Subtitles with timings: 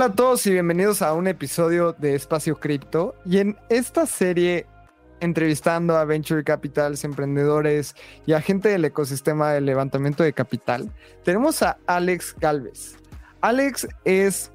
[0.00, 3.14] Hola a todos y bienvenidos a un episodio de Espacio Cripto.
[3.26, 4.64] Y en esta serie,
[5.20, 10.90] entrevistando a venture capitals, emprendedores y a gente del ecosistema de levantamiento de capital,
[11.22, 12.96] tenemos a Alex Galvez.
[13.42, 14.50] Alex es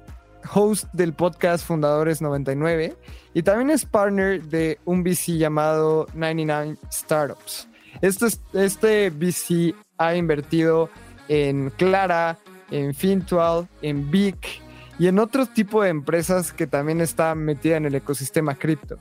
[0.52, 2.96] host del podcast Fundadores 99
[3.32, 7.68] y también es partner de un VC llamado 99 Startups.
[8.00, 10.90] Este, este VC ha invertido
[11.28, 12.36] en Clara,
[12.72, 14.65] en Fintual, en Vic
[14.98, 18.98] y en otro tipo de empresas que también está metida en el ecosistema cripto.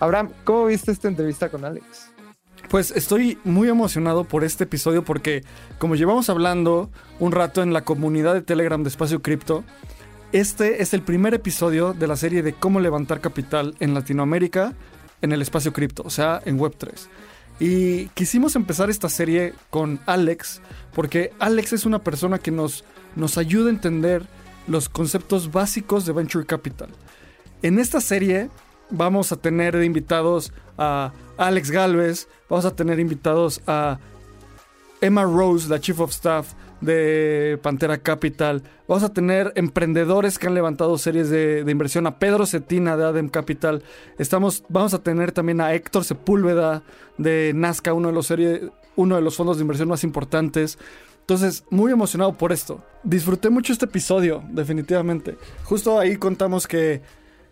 [0.00, 2.10] Abraham, ¿cómo viste esta entrevista con Alex?
[2.68, 5.44] Pues estoy muy emocionado por este episodio porque
[5.78, 9.62] como llevamos hablando un rato en la comunidad de Telegram de Espacio Cripto,
[10.32, 14.74] este es el primer episodio de la serie de cómo levantar capital en Latinoamérica
[15.22, 17.06] en el espacio cripto, o sea, en Web3.
[17.58, 20.60] Y quisimos empezar esta serie con Alex,
[20.94, 24.26] porque Alex es una persona que nos, nos ayuda a entender
[24.66, 26.88] los conceptos básicos de Venture Capital.
[27.62, 28.50] En esta serie
[28.90, 33.98] vamos a tener invitados a Alex Galvez, vamos a tener invitados a
[35.00, 38.62] Emma Rose, la Chief of Staff de Pantera Capital.
[38.88, 42.06] Vamos a tener emprendedores que han levantado series de, inversión.
[42.06, 43.82] A Pedro Cetina de Adem Capital.
[44.18, 46.82] Estamos, vamos a tener también a Héctor Sepúlveda
[47.18, 48.32] de Nazca, uno de los,
[48.96, 50.78] uno de los fondos de inversión más importantes.
[51.26, 52.84] Entonces, muy emocionado por esto.
[53.02, 55.36] Disfruté mucho este episodio, definitivamente.
[55.64, 57.02] Justo ahí contamos que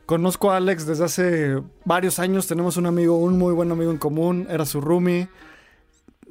[0.07, 2.47] conozco a Alex desde hace varios años.
[2.47, 4.47] Tenemos un amigo, un muy buen amigo en común.
[4.49, 5.29] Era su roomie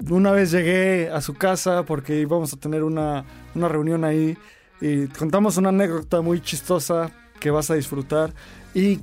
[0.09, 4.37] una vez llegué a su casa porque íbamos a tener una, reunión ahí
[4.81, 8.33] y contamos una anécdota muy chistosa que vas a disfrutar.
[8.73, 8.99] ¿Y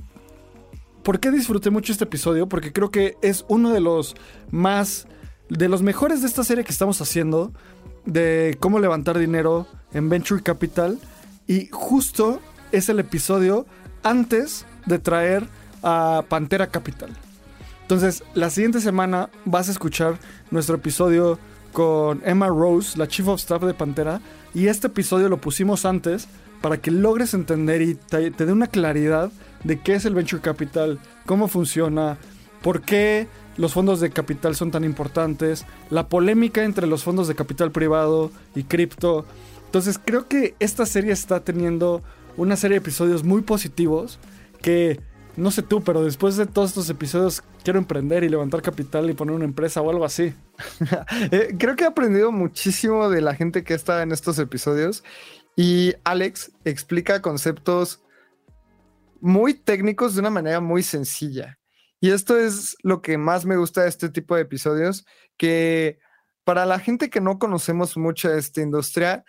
[1.03, 2.47] por qué disfruté mucho este episodio?
[2.47, 4.15] Porque creo que es uno de los
[4.51, 5.07] más,
[5.49, 7.53] de los mejores de esta serie que estamos haciendo,
[8.05, 10.99] de cómo levantar dinero en Venture Capital.
[11.47, 12.39] Y justo
[12.71, 13.65] es el episodio
[14.03, 15.47] antes de traer
[15.83, 17.09] a Pantera Capital.
[17.81, 20.17] Entonces, la siguiente semana vas a escuchar
[20.49, 21.37] nuestro episodio
[21.73, 24.21] con Emma Rose, la Chief of Staff de Pantera,
[24.53, 26.27] y este episodio lo pusimos antes
[26.61, 29.31] para que logres entender y te, dé una claridad
[29.63, 32.17] de qué es el venture capital, cómo funciona,
[32.61, 33.27] por qué
[33.61, 38.31] los fondos de capital son tan importantes, la polémica entre los fondos de capital privado
[38.55, 39.23] y cripto.
[39.65, 42.01] Entonces creo que esta serie está teniendo
[42.37, 44.17] una serie de episodios muy positivos
[44.63, 44.99] que
[45.37, 49.13] no sé tú, pero después de todos estos episodios quiero emprender y levantar capital y
[49.13, 50.33] poner una empresa o algo así.
[51.31, 55.03] Eh, creo que he aprendido muchísimo de la gente que está en estos episodios
[55.55, 58.01] y Alex explica conceptos
[59.19, 61.59] muy técnicos de una manera muy sencilla.
[62.01, 65.05] Y esto es lo que más me gusta de este tipo de episodios,
[65.37, 65.99] que
[66.43, 69.23] para la gente que no conocemos mucho de esta industria,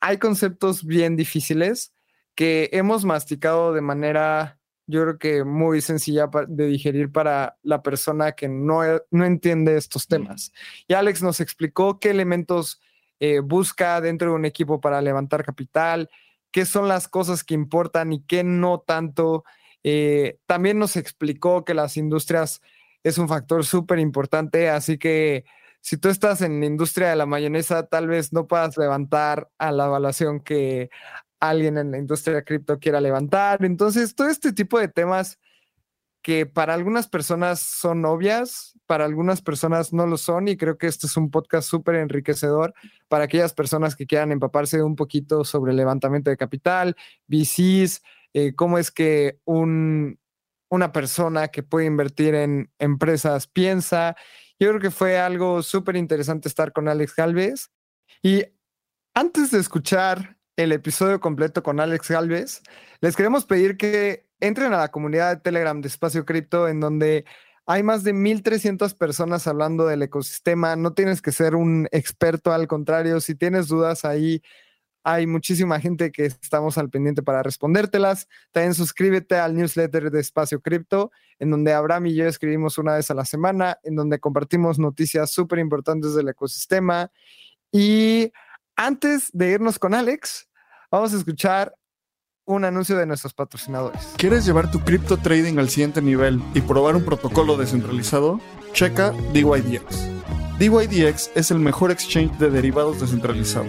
[0.00, 1.92] hay conceptos bien difíciles
[2.34, 8.32] que hemos masticado de manera yo creo que muy sencilla de digerir para la persona
[8.32, 10.52] que no, e, no entiende estos temas.
[10.86, 12.80] Y Alex nos explicó qué elementos
[13.18, 16.08] eh, busca dentro de un equipo para levantar capital,
[16.52, 19.44] qué son las cosas que importan y qué no tanto.
[19.84, 22.60] Eh, también nos explicó que las industrias
[23.02, 25.44] es un factor súper importante, así que
[25.80, 29.70] si tú estás en la industria de la mayonesa, tal vez no puedas levantar a
[29.70, 30.90] la evaluación que
[31.38, 33.64] alguien en la industria de cripto quiera levantar.
[33.64, 35.38] Entonces, todo este tipo de temas
[36.22, 40.88] que para algunas personas son obvias, para algunas personas no lo son, y creo que
[40.88, 42.74] este es un podcast súper enriquecedor
[43.06, 46.96] para aquellas personas que quieran empaparse un poquito sobre el levantamiento de capital,
[47.28, 48.02] VCs,
[48.36, 50.20] eh, cómo es que un,
[50.68, 54.14] una persona que puede invertir en empresas piensa.
[54.60, 57.70] Yo creo que fue algo súper interesante estar con Alex Galvez.
[58.22, 58.44] Y
[59.14, 62.60] antes de escuchar el episodio completo con Alex Galvez,
[63.00, 67.24] les queremos pedir que entren a la comunidad de Telegram de Espacio Cripto, en donde
[67.64, 70.76] hay más de 1.300 personas hablando del ecosistema.
[70.76, 74.42] No tienes que ser un experto, al contrario, si tienes dudas ahí,
[75.08, 78.26] hay muchísima gente que estamos al pendiente para respondértelas.
[78.50, 83.08] También suscríbete al newsletter de Espacio Cripto, en donde Abraham y yo escribimos una vez
[83.12, 87.12] a la semana, en donde compartimos noticias súper importantes del ecosistema.
[87.70, 88.32] Y
[88.74, 90.48] antes de irnos con Alex,
[90.90, 91.72] vamos a escuchar
[92.44, 94.12] un anuncio de nuestros patrocinadores.
[94.16, 98.40] ¿Quieres llevar tu cripto trading al siguiente nivel y probar un protocolo descentralizado?
[98.72, 100.58] Checa DYDX.
[100.58, 103.66] DYDX es el mejor exchange de derivados descentralizado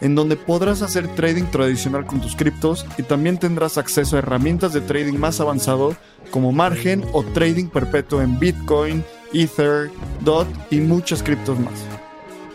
[0.00, 4.72] en donde podrás hacer trading tradicional con tus criptos y también tendrás acceso a herramientas
[4.72, 5.94] de trading más avanzado
[6.30, 11.84] como margen o trading perpetuo en Bitcoin, Ether, DOT y muchas criptos más.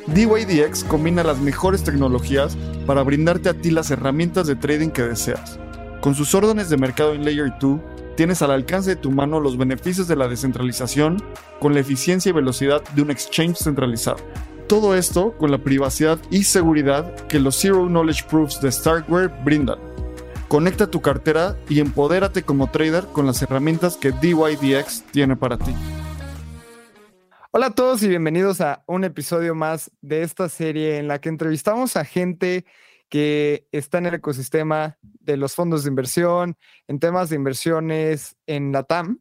[0.08, 5.60] DYDX combina las mejores tecnologías para brindarte a ti las herramientas de trading que deseas.
[6.02, 7.80] Con sus órdenes de mercado en Layer 2,
[8.16, 11.24] tienes al alcance de tu mano los beneficios de la descentralización
[11.60, 14.18] con la eficiencia y velocidad de un exchange centralizado.
[14.68, 19.78] Todo esto con la privacidad y seguridad que los Zero Knowledge Proofs de Starkware brindan.
[20.48, 25.72] Conecta tu cartera y empodérate como trader con las herramientas que DYDX tiene para ti.
[27.52, 31.30] Hola a todos y bienvenidos a un episodio más de esta serie en la que
[31.30, 32.66] entrevistamos a gente
[33.08, 36.58] que está en el ecosistema de los fondos de inversión,
[36.88, 39.20] en temas de inversiones en la TAM.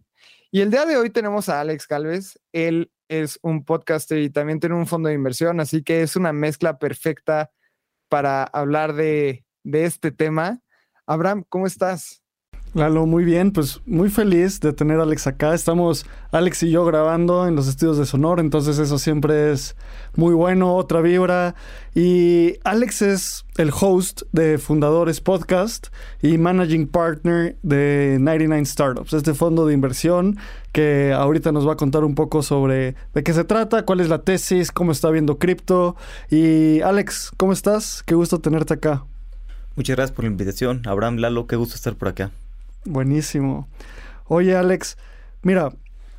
[0.50, 2.40] Y el día de hoy tenemos a Alex Calves.
[2.52, 6.32] Él es un podcaster y también tiene un fondo de inversión, así que es una
[6.32, 7.50] mezcla perfecta
[8.08, 10.60] para hablar de, de este tema.
[11.06, 12.23] Abraham, ¿cómo estás?
[12.74, 15.54] Lalo, muy bien, pues muy feliz de tener a Alex acá.
[15.54, 19.76] Estamos Alex y yo grabando en los estudios de Sonor, entonces eso siempre es
[20.16, 21.54] muy bueno, otra vibra.
[21.94, 25.86] Y Alex es el host de Fundadores Podcast
[26.20, 30.36] y Managing Partner de 99 Startups, este fondo de inversión
[30.72, 34.08] que ahorita nos va a contar un poco sobre de qué se trata, cuál es
[34.08, 35.94] la tesis, cómo está viendo cripto.
[36.28, 38.02] Y Alex, ¿cómo estás?
[38.04, 39.04] Qué gusto tenerte acá.
[39.76, 40.82] Muchas gracias por la invitación.
[40.86, 42.32] Abraham, Lalo, qué gusto estar por acá.
[42.84, 43.68] Buenísimo.
[44.26, 44.96] Oye, Alex,
[45.42, 45.72] mira,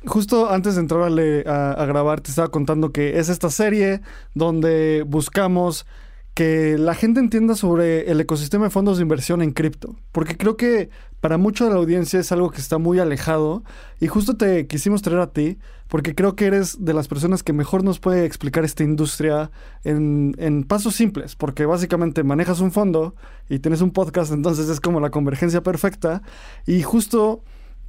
[0.04, 4.00] justo antes de entrar a, grabar, te estaba contando que es esta serie
[4.34, 5.86] donde buscamos
[6.34, 10.56] que la gente entienda sobre el ecosistema de fondos de inversión en cripto, porque creo
[10.56, 10.90] que
[11.26, 13.64] para mucha de la audiencia es algo que está muy alejado
[13.98, 15.58] y justo te quisimos traer a ti
[15.88, 19.50] porque creo que eres de las personas que mejor nos puede explicar esta industria
[19.82, 23.16] en, en pasos simples, porque básicamente manejas un fondo
[23.48, 26.22] y tienes un podcast, entonces es como la convergencia perfecta.
[26.64, 27.42] Y justo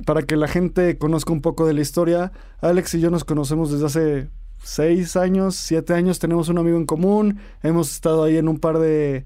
[0.04, 2.31] para que la gente conozca un poco de la historia,
[2.62, 4.30] Alex y yo nos conocemos desde hace
[4.63, 8.80] seis años, siete años, tenemos un amigo en común, hemos estado ahí en un par
[8.80, 9.25] de,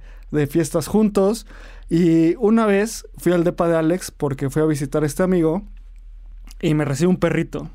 [0.49, 1.45] fiestas juntos
[1.93, 5.63] y una vez fui al depa de Alex porque fui a visitar a este amigo
[6.61, 7.69] y me recibe un perrito.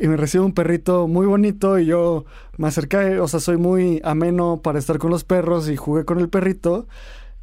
[0.00, 2.24] Y me recibe un perrito muy bonito y yo
[2.56, 6.18] me acerqué, o sea, soy muy ameno para estar con los perros y jugué con
[6.18, 6.88] el perrito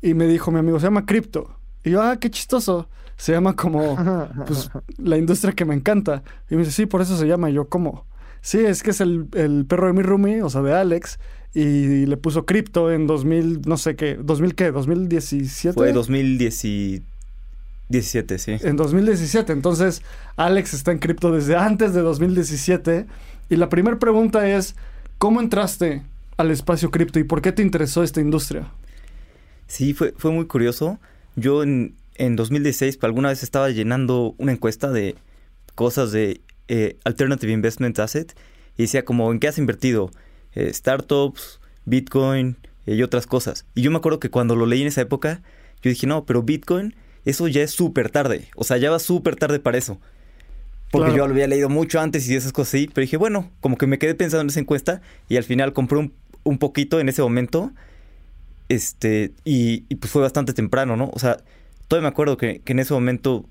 [0.01, 1.56] y me dijo mi amigo, se llama Crypto.
[1.86, 2.89] Y yo, ah, qué chistoso.
[3.15, 3.95] Se llama como,
[4.48, 6.24] pues, la industria que me encanta.
[6.50, 7.50] Y me dice, sí, por eso se llama.
[7.50, 8.06] Y yo, ¿cómo?
[8.41, 9.27] Sí, es que es el,
[9.65, 11.19] perro de mi roomie, o sea, de Alex,
[11.55, 14.73] y le puso cripto en 2000, no sé qué, ¿2000 qué?
[14.73, 15.73] ¿2017?
[15.73, 18.57] Fue 2017, sí.
[18.61, 20.01] En 2017, entonces
[20.35, 23.05] Alex está en cripto desde antes de 2017.
[23.49, 24.75] Y la primera pregunta es,
[25.17, 26.01] ¿cómo entraste
[26.35, 28.67] al espacio cripto y por qué te interesó esta industria?
[29.67, 30.99] Sí, fue, fue muy curioso.
[31.37, 35.15] Yo en, en 2016, alguna vez estaba llenando una encuesta de
[35.75, 38.35] cosas de eh, Alternative Investment Asset
[38.77, 40.12] y decía como en qué has invertido,
[40.55, 43.65] eh, startups, Bitcoin eh, y otras cosas.
[43.75, 45.41] Y yo me acuerdo que cuando lo leí en esa época,
[45.81, 46.95] yo dije, no, pero Bitcoin,
[47.25, 48.50] eso ya es súper tarde.
[48.55, 50.00] O sea, ya va súper tarde para eso.
[50.91, 52.89] Porque yo lo había leído mucho antes y esas cosas así.
[52.93, 55.97] Pero dije, bueno, como que me quedé pensando en esa encuesta y al final compré
[55.97, 57.71] un, un poquito en ese momento.
[58.69, 61.12] Este, y, y, pues fue bastante temprano, ¿no?
[61.13, 61.38] O sea,
[61.88, 63.45] todavía me acuerdo que, que en ese momento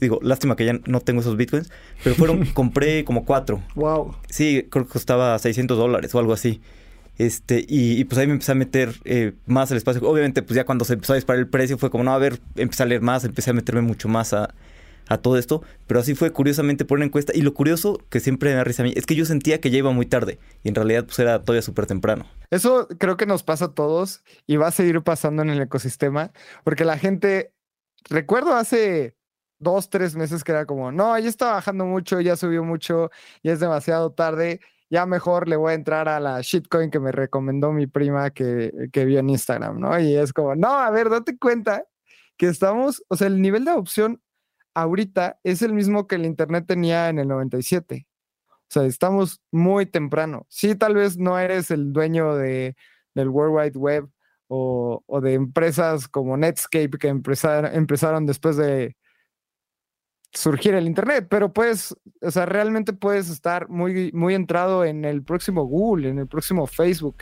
[0.00, 1.70] Digo, lástima que ya no tengo esos bitcoins,
[2.04, 3.62] pero fueron, compré como cuatro.
[3.74, 4.14] Wow.
[4.28, 6.60] Sí, creo que costaba 600 dólares o algo así.
[7.18, 10.00] Este, y, pues ahí me empecé a meter eh, más al espacio.
[10.08, 12.40] Obviamente, pues ya cuando se empezó a disparar el precio fue como, no, a ver,
[12.56, 14.54] empecé a leer más, empecé a meterme mucho más a,
[15.06, 15.62] a todo esto.
[15.86, 17.34] Pero así fue curiosamente por una encuesta.
[17.36, 19.70] Y lo curioso que siempre me da risa a mí es que yo sentía que
[19.70, 20.38] ya iba muy tarde.
[20.62, 22.24] Y en realidad pues era todavía súper temprano.
[22.50, 26.32] Eso creo que nos pasa a todos y va a seguir pasando en el ecosistema.
[26.64, 27.52] Porque la gente,
[28.08, 29.14] recuerdo hace
[29.60, 33.10] dos, tres meses que era como, no, ya está bajando mucho, ya subió mucho,
[33.44, 37.12] ya es demasiado tarde, ya mejor le voy a entrar a la shitcoin que me
[37.12, 40.00] recomendó mi prima que, que vio en Instagram, ¿no?
[40.00, 41.84] Y es como, no, a ver, date cuenta
[42.36, 44.20] que estamos, o sea, el nivel de adopción
[44.74, 48.06] ahorita es el mismo que el Internet tenía en el 97.
[48.48, 50.46] O sea, estamos muy temprano.
[50.48, 52.76] Sí, tal vez no eres el dueño de,
[53.14, 54.08] del World Wide Web
[54.48, 58.96] o, o de empresas como Netscape que empezar- empezaron después de
[60.32, 65.22] surgir el Internet, pero pues, o sea, realmente puedes estar muy, muy entrado en el
[65.22, 67.16] próximo Google, en el próximo Facebook.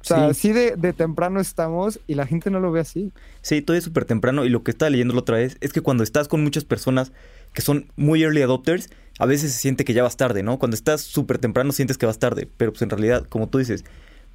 [0.00, 0.30] O sea, Sí.
[0.30, 3.12] así de, de temprano estamos y la gente no lo ve así.
[3.40, 5.80] Sí, todavía es súper temprano y lo que estaba leyendo la otra vez es que
[5.80, 7.12] cuando estás con muchas personas
[7.52, 10.58] que son muy early adopters, a veces se siente que ya vas tarde, ¿no?
[10.58, 13.84] Cuando estás súper temprano sientes que vas tarde, pero pues en realidad, como tú dices,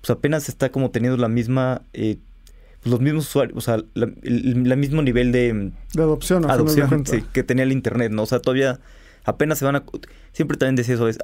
[0.02, 2.18] pues apenas está como teniendo la misma, eh,
[2.82, 7.06] pues los mismos usuarios, o sea, la, el, la mismo nivel de De adopción, adopción
[7.06, 8.24] sí, que tenía el internet, ¿no?
[8.24, 8.80] O sea, todavía
[9.24, 9.84] apenas se van a...
[10.32, 11.18] Siempre también decía eso, es...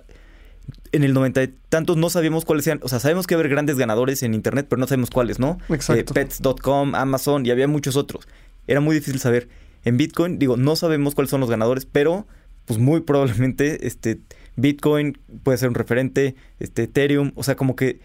[0.92, 3.78] En el noventa y tantos no sabíamos cuáles eran, o sea, sabemos que haber grandes
[3.78, 5.58] ganadores en internet, pero no sabemos cuáles, ¿no?
[5.70, 6.12] Exacto.
[6.12, 8.28] Eh, Pets.com, Amazon y había muchos otros.
[8.68, 9.50] Era muy difícil saber.
[9.84, 12.26] En Bitcoin, digo, no sabemos cuáles son los ganadores, pero
[12.66, 14.20] pues muy probablemente este
[14.56, 18.00] Bitcoin puede ser un referente, este Ethereum, o sea, como que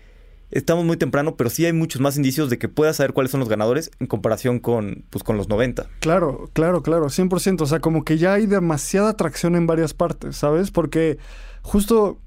[0.51, 3.41] estamos muy temprano, pero sí hay muchos más indicios de que puedas saber cuáles son
[3.41, 5.87] los ganadores en comparación con pues con los 90.
[6.01, 7.61] Claro, claro, claro, 100%.
[7.61, 10.71] O sea, como que ya hay demasiada atracción en varias partes, ¿sabes?
[10.71, 11.19] Porque
[11.63, 12.19] justo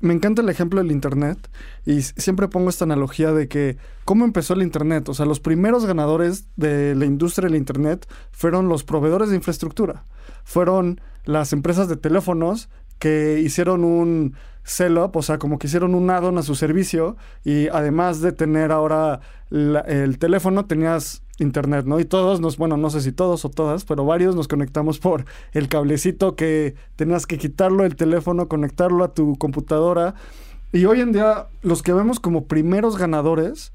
[0.00, 1.50] me encanta el ejemplo del Internet
[1.84, 5.08] y siempre pongo esta analogía de que cómo empezó el Internet.
[5.08, 10.04] O sea, los primeros ganadores de la industria del Internet fueron los proveedores de infraestructura.
[10.44, 14.34] Fueron las empresas de teléfonos que hicieron un
[14.70, 18.72] sell-up, o sea, como que hicieron un add-on a su servicio y además de tener
[18.72, 21.98] ahora el teléfono, tenías internet, ¿no?
[21.98, 25.24] Y todos nos, bueno, no sé si todos o todas, pero varios nos conectamos por
[25.52, 30.14] el cablecito que tenías que quitarlo del teléfono, conectarlo a tu computadora.
[30.72, 33.72] Y hoy en día, los que vemos como primeros ganadores,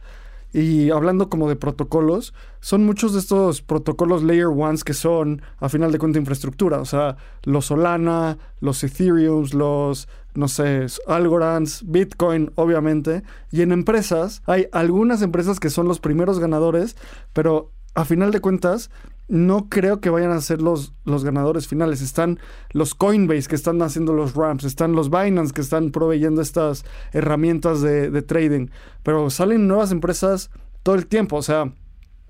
[0.56, 5.68] y hablando como de protocolos, son muchos de estos protocolos layer ones que son, a
[5.68, 6.80] final de cuentas, infraestructura.
[6.80, 13.24] O sea, los Solana, los Ethereums, los, no sé, Algorands, Bitcoin, obviamente.
[13.52, 16.96] Y en empresas, hay algunas empresas que son los primeros ganadores,
[17.34, 18.90] pero a final de cuentas,
[19.28, 22.02] no creo que vayan a ser los, los ganadores finales.
[22.02, 22.40] Están
[22.72, 27.82] los Coinbase que están haciendo los ramps, están los Binance que están proveyendo estas herramientas
[27.82, 28.68] de, trading.
[29.04, 30.52] Pero salen nuevas empresas
[30.84, 31.38] todo el tiempo.
[31.38, 31.74] O sea,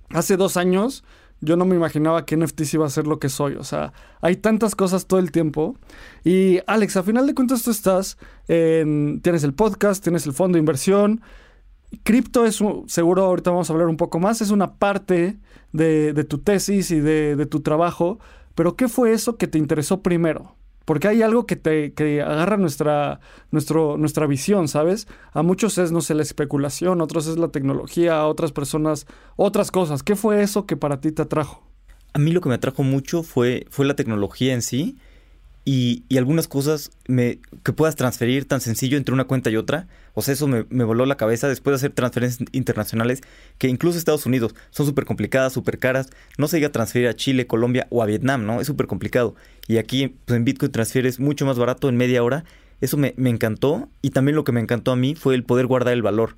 [0.09, 1.03] hace dos años
[1.41, 3.55] yo no me imaginaba que NFTs iba a ser lo que soy.
[3.55, 5.75] O sea, hay tantas cosas todo el tiempo.
[6.23, 9.19] Y Alex, a final de cuentas tú estás en...
[9.21, 11.21] Tienes el podcast, tienes el fondo de inversión.
[12.03, 15.37] Cripto es, seguro ahorita vamos a hablar un poco más, es una parte
[15.71, 18.19] de, tu tesis y de, tu trabajo,
[18.55, 20.55] pero ¿qué fue eso que te interesó primero?
[20.85, 25.07] Porque hay algo que te que agarra nuestra, nuestro, nuestra visión, ¿sabes?
[25.33, 29.71] A muchos es, no sé, la especulación, otros es la tecnología, a otras personas, otras
[29.71, 30.03] cosas.
[30.03, 31.63] ¿Qué fue eso que para ti te atrajo?
[32.13, 34.97] A mí lo que me atrajo mucho fue, fue la tecnología en sí
[35.67, 39.87] y, y algunas cosas me, que puedas transferir tan sencillo entre una cuenta y otra.
[40.13, 43.21] O sea, eso me, me voló la cabeza después de hacer transferencias internacionales
[43.57, 46.09] que incluso Estados Unidos son súper complicadas, súper caras.
[46.37, 48.61] No se llega a transferir a Chile, Colombia o a Vietnam, ¿no?
[48.61, 49.35] Es súper complicado.
[49.67, 52.45] Y aquí pues, en Bitcoin transfieres mucho más barato en media hora.
[52.79, 55.65] Eso me, me encantó y también lo que me encantó a mí fue el poder
[55.65, 56.35] guardar el valor.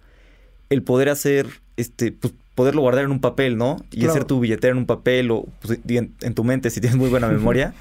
[0.70, 3.76] El poder hacer, este, pues poderlo guardar en un papel, ¿no?
[3.92, 4.12] Y Claro.
[4.12, 7.10] hacer tu billetera en un papel o pues, en, en tu mente si tienes muy
[7.10, 7.74] buena memoria.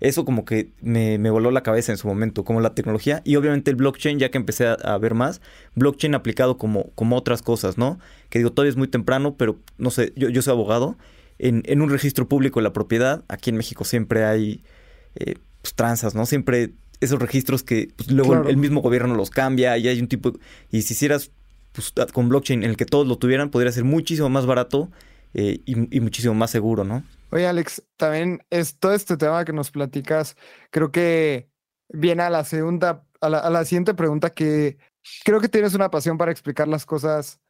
[0.00, 3.22] Eso como que me, me voló la cabeza en su momento, como la tecnología.
[3.24, 5.40] Y obviamente el blockchain, ya que empecé a, a ver más,
[5.74, 7.98] blockchain aplicado como, como otras cosas, ¿no?
[8.28, 10.98] Que digo, todavía es muy temprano, pero no sé, yo, yo soy abogado.
[11.38, 14.62] En, en un registro público de la propiedad, aquí en México siempre hay
[15.16, 16.26] eh, pues, tranzas, ¿no?
[16.26, 18.50] Siempre esos registros que pues, luego el- Claro.
[18.50, 20.32] el mismo gobierno los cambia y hay un tipo...
[20.70, 21.30] Y si hicieras
[21.72, 24.90] pues, con blockchain en el que todos lo tuvieran, podría ser muchísimo más barato
[25.34, 27.02] eh, y, y muchísimo más seguro, ¿no?
[27.30, 30.36] Oye, Alex, también es todo este tema que nos platicas,
[30.70, 31.50] creo que
[31.88, 34.78] viene a la segunda, a la, a la siguiente pregunta que
[35.24, 37.40] creo que tienes una pasión para explicar las cosas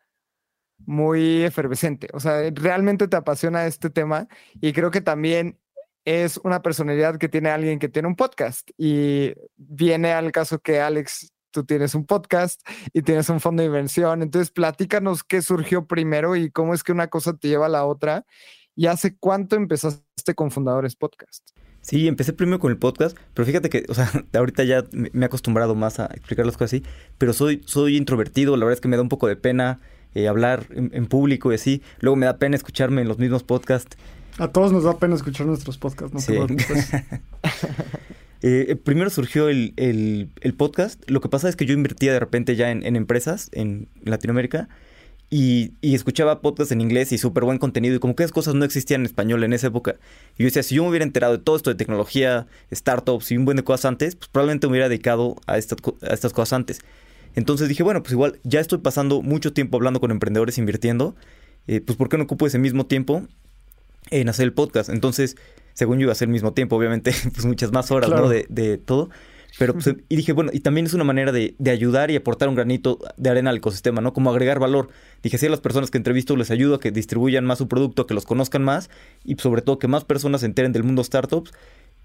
[0.79, 2.09] muy efervescente.
[2.13, 4.29] O sea, realmente te apasiona este tema
[4.61, 5.59] y creo que también
[6.05, 10.81] es una personalidad que tiene alguien que tiene un podcast y viene al caso que
[10.81, 12.61] Alex, tú tienes un podcast
[12.93, 14.23] y tienes un fondo de inversión.
[14.23, 17.87] Entonces, platícanos qué surgió primero y cómo es que una cosa te lleva a la
[17.87, 18.25] otra
[18.77, 21.49] ¿Y hace cuánto empezaste con Fundadores Podcast?
[21.81, 25.25] Sí, empecé primero con el podcast, pero fíjate que, o sea, ahorita ya me he
[25.25, 26.83] acostumbrado más a explicar las cosas así,
[27.17, 29.81] pero soy, soy introvertido, la verdad es que me da un poco de pena
[30.15, 33.43] eh, hablar en, en público y así, luego me da pena escucharme en los mismos
[33.45, 33.97] podcasts.
[34.39, 36.33] A todos nos da pena escuchar nuestros podcasts, no Sí.
[36.33, 36.91] te preocupes.
[38.43, 42.21] Eh, primero surgió el, el- el podcast, lo que pasa es que yo invertía de
[42.21, 44.69] repente ya en, en empresas en Latinoamérica
[45.29, 48.55] y, y escuchaba podcasts en inglés y súper buen contenido y como que esas cosas
[48.55, 49.97] no existían en español en esa época.
[50.39, 53.37] Y yo decía, si yo me hubiera enterado de todo esto de tecnología, startups y
[53.37, 56.81] un buen de cosas antes, pues probablemente me hubiera dedicado a, a estas cosas antes.
[57.35, 61.17] Entonces dije, bueno, pues igual ya estoy pasando mucho tiempo hablando con emprendedores, invirtiendo.
[61.67, 63.27] eh, pues ¿por qué no ocupo ese mismo tiempo
[64.11, 64.89] en hacer el podcast?
[64.89, 65.37] Entonces,
[65.75, 68.29] según yo iba a ser el mismo tiempo, obviamente, pues muchas más horas, ¿no?
[68.29, 69.11] De, de todo.
[69.59, 72.49] Pero, pues, y dije, bueno, y también es una manera de, de, ayudar y aportar
[72.49, 74.13] un granito de arena al ecosistema, ¿no?
[74.13, 74.91] Como agregar valor.
[75.23, 78.03] Dije, si a las personas que entrevisto les ayudo a que distribuyan más su producto,
[78.03, 78.91] a que los conozcan más
[79.25, 81.53] y sobre todo que más personas se enteren del mundo startups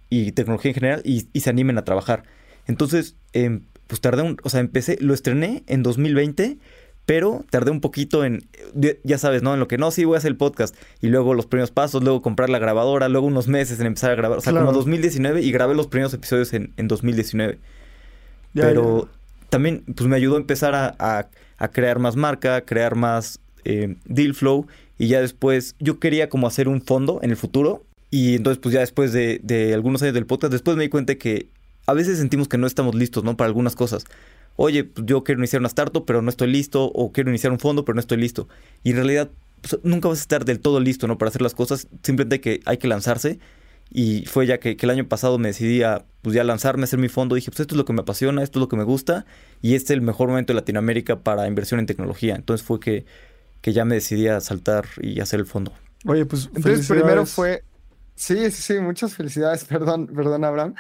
[0.10, 2.24] y tecnología en general y, y se animen a trabajar.
[2.68, 6.58] Entonces, eh, pues tardé un, o sea, empecé, lo estrené en 2020
[7.06, 8.48] pero tardé un poquito en,
[9.04, 9.54] ya sabes, ¿no?
[9.54, 10.76] En lo que no, sí voy a hacer el podcast.
[11.02, 14.16] Y luego los primeros pasos, luego comprar la grabadora, luego unos meses en empezar a
[14.16, 14.38] grabar.
[14.38, 17.60] O sea, como 2019 y grabé los primeros episodios en, en 2019.
[18.54, 19.10] pero
[19.50, 20.96] también, pues me ayudó a empezar a,
[21.58, 24.68] a, crear más marca, crear más eh, deal flow.
[24.98, 27.84] Y ya después, yo quería como hacer un fondo en el futuro.
[28.12, 31.16] Y entonces, pues ya después de, de algunos años del podcast, después me di cuenta
[31.16, 31.48] que
[31.88, 33.36] a veces sentimos que no estamos listos, ¿no?
[33.36, 34.06] Para algunas cosas
[34.56, 37.60] oye, pues, yo quiero iniciar una startup, pero no estoy listo, o quiero iniciar un
[37.60, 38.48] fondo, pero no estoy listo.
[38.84, 39.30] Y en realidad
[39.62, 41.18] pues, nunca vas a estar del todo listo, ¿no?
[41.18, 43.40] Para hacer las cosas, simplemente que hay que lanzarse.
[43.94, 47.00] Y fue ya que, el año pasado me decidí a pues, ya lanzarme, a hacer
[47.00, 47.36] mi fondo.
[47.36, 49.26] Dije, pues esto es lo que me apasiona, esto es lo que me gusta.
[49.62, 52.36] Y este es el mejor momento de Latinoamérica para inversión en tecnología.
[52.36, 53.06] Entonces fue que,
[53.60, 55.74] que ya me decidí a saltar y hacer el fondo.
[56.06, 57.64] Oye, pues entonces primero fue...
[58.16, 60.76] Sí, sí, sí, muchas felicidades, perdón, perdón, Abraham.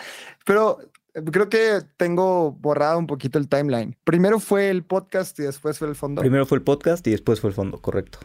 [0.45, 0.79] Pero
[1.13, 3.97] Creo que tengo borrado un poquito el timeline.
[4.05, 6.21] Primero fue el podcast y después fue el fondo.
[6.21, 8.19] Primero fue el podcast y después fue el fondo, correcto.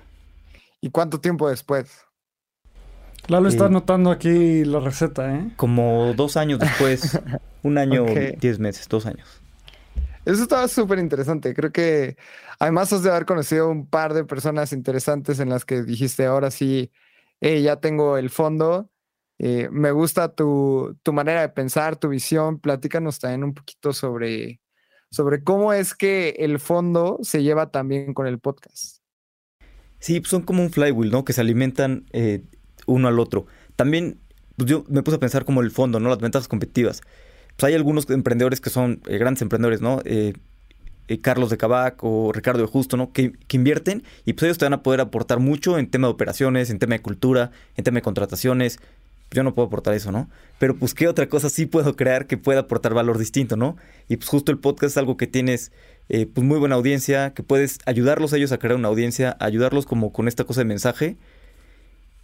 [0.81, 2.07] ¿Y cuánto tiempo después?
[3.27, 5.51] Lalo está anotando aquí la receta, ¿eh?
[5.57, 7.19] Como dos años después,
[7.65, 8.07] un año,
[8.39, 9.27] diez meses, dos años.
[10.25, 11.55] Eso estaba súper interesante.
[11.55, 12.17] Creo que
[12.61, 16.53] además has de haber conocido un par de personas interesantes en las que dijiste, ahora
[16.53, 16.93] sí,
[17.41, 18.91] ya tengo el fondo
[19.39, 22.59] eh, me gusta tu, manera de pensar, tu visión.
[22.59, 24.61] Platícanos también un poquito sobre,
[25.11, 28.99] sobre cómo es que el fondo se lleva también con el podcast.
[29.99, 31.25] Sí, pues son como un flywheel, ¿no?
[31.25, 32.43] Que se alimentan eh,
[32.87, 33.47] uno al otro.
[33.77, 34.21] También,
[34.57, 36.09] pues yo me puse a pensar como el fondo, ¿no?
[36.09, 37.03] Las ventajas competitivas.
[37.57, 40.03] Pues hay algunos emprendedores que son eh, grandes emprendedores, ¿no?
[41.23, 43.13] Carlos de Cabac o Ricardo de Justo, ¿no?
[43.13, 46.15] Que, que, invierten y pues ellos te van a poder aportar mucho en tema de
[46.15, 48.81] operaciones, en tema de cultura, en tema de contrataciones,
[49.31, 50.29] yo no puedo aportar eso, ¿no?
[50.59, 53.77] Pero pues qué otra cosa sí puedo crear que pueda aportar valor distinto, ¿no?
[54.09, 55.73] Y pues justo el podcast es algo que tienes
[56.09, 59.87] eh, pues muy buena audiencia, que puedes ayudarlos a ellos a crear una audiencia, ayudarlos
[59.87, 61.17] como con esta cosa de mensaje.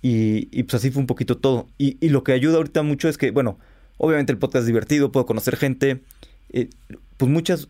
[0.04, 1.68] Y, pues así fue un poquito todo.
[1.78, 3.58] Y, y, lo que ayuda ahorita mucho es que, bueno,
[3.98, 6.02] obviamente el podcast es divertido, puedo conocer gente.
[6.52, 6.70] Eh,
[7.16, 7.68] pues muchas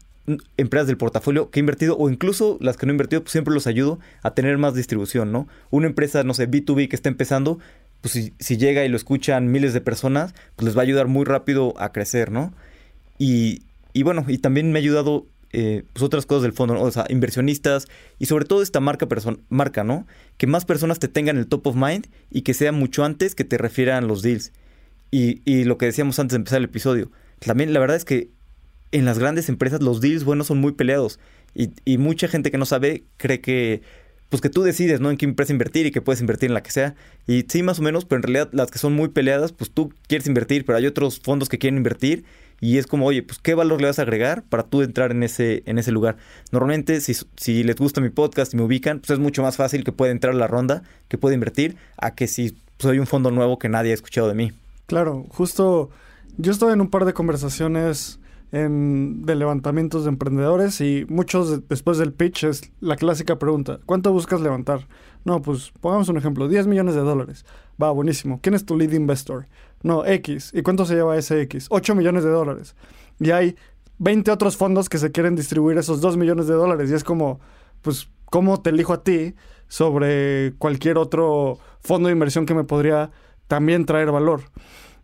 [0.56, 3.52] empresas del portafolio que he invertido o incluso las que no he invertido, pues siempre
[3.52, 5.48] los ayudo a tener más distribución, ¿no?
[5.70, 7.58] Una empresa, no sé, B2B que está empezando,
[8.02, 11.24] pues si, llega y lo escuchan miles de personas, pues les va a ayudar muy
[11.24, 12.52] rápido a crecer, ¿no?
[13.16, 13.62] Y,
[13.92, 17.06] y bueno, y también me ha ayudado eh, pues otras cosas del fondo, o sea,
[17.10, 17.86] inversionistas
[18.18, 19.06] y sobre todo esta marca,
[19.50, 20.06] marca, ¿no?
[20.36, 23.44] Que más personas te tengan el top of mind y que sea mucho antes que
[23.44, 24.52] te refieran los deals.
[25.12, 28.30] Y, y lo que decíamos antes de empezar el episodio, también la verdad es que
[28.90, 31.20] en las grandes empresas los deals buenos son muy peleados
[31.54, 33.82] y, y mucha gente que no sabe cree que
[34.32, 35.10] pues que tú decides, ¿no?
[35.10, 36.94] En qué empresa invertir y que puedes invertir en la que sea.
[37.26, 39.92] Y sí, más o menos, pero en realidad las que son muy peleadas, pues tú
[40.08, 42.24] quieres invertir, pero hay otros fondos que quieren invertir
[42.58, 45.22] y es como, oye, pues qué valor le vas a agregar para tú entrar en
[45.22, 46.16] ese, en ese lugar.
[46.50, 49.84] Normalmente, si, si les gusta mi podcast y me ubican, pues es mucho más fácil
[49.84, 53.30] que pueda entrar a la ronda, que pueda invertir, a que si soy un fondo
[53.30, 54.52] nuevo que nadie ha escuchado de mí.
[54.86, 55.90] Claro, justo
[56.38, 58.18] yo estoy en un par de conversaciones
[58.52, 64.42] de levantamientos de emprendedores y muchos después del pitch es la clásica pregunta, ¿cuánto buscas
[64.42, 64.86] levantar?
[65.24, 67.46] No, pues pongamos un ejemplo, 10 millones de dólares.
[67.82, 68.40] Va, buenísimo.
[68.42, 69.46] ¿Quién es tu lead investor?
[69.82, 70.50] No, X.
[70.52, 71.66] ¿Y cuánto se lleva ese X?
[71.70, 72.76] 8 millones de dólares.
[73.18, 73.56] Y hay
[73.98, 76.90] 20 otros fondos que se quieren distribuir esos 2 millones de dólares.
[76.90, 77.40] Y es como,
[77.80, 79.34] pues, ¿cómo te elijo a ti
[79.68, 83.12] sobre cualquier otro fondo de inversión que me podría
[83.46, 84.42] también traer valor?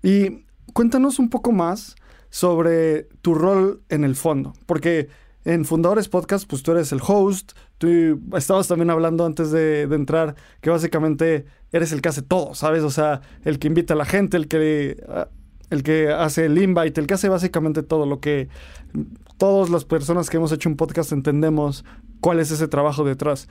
[0.03, 1.95] Y cuéntanos un poco más
[2.31, 5.09] sobre tu rol en el fondo, porque
[5.45, 10.35] en Fundadores Podcast, pues tú eres el host, tú estabas también hablando antes de, entrar
[10.61, 12.83] que básicamente eres el que hace todo, ¿sabes?
[12.83, 15.29] O sea, el que invita a la gente, el que, ah,
[15.71, 18.49] el que hace el invite, el que hace básicamente todo lo que
[19.39, 21.85] todas las personas que hemos hecho un podcast entendemos
[22.21, 23.49] cuál es ese trabajo detrás.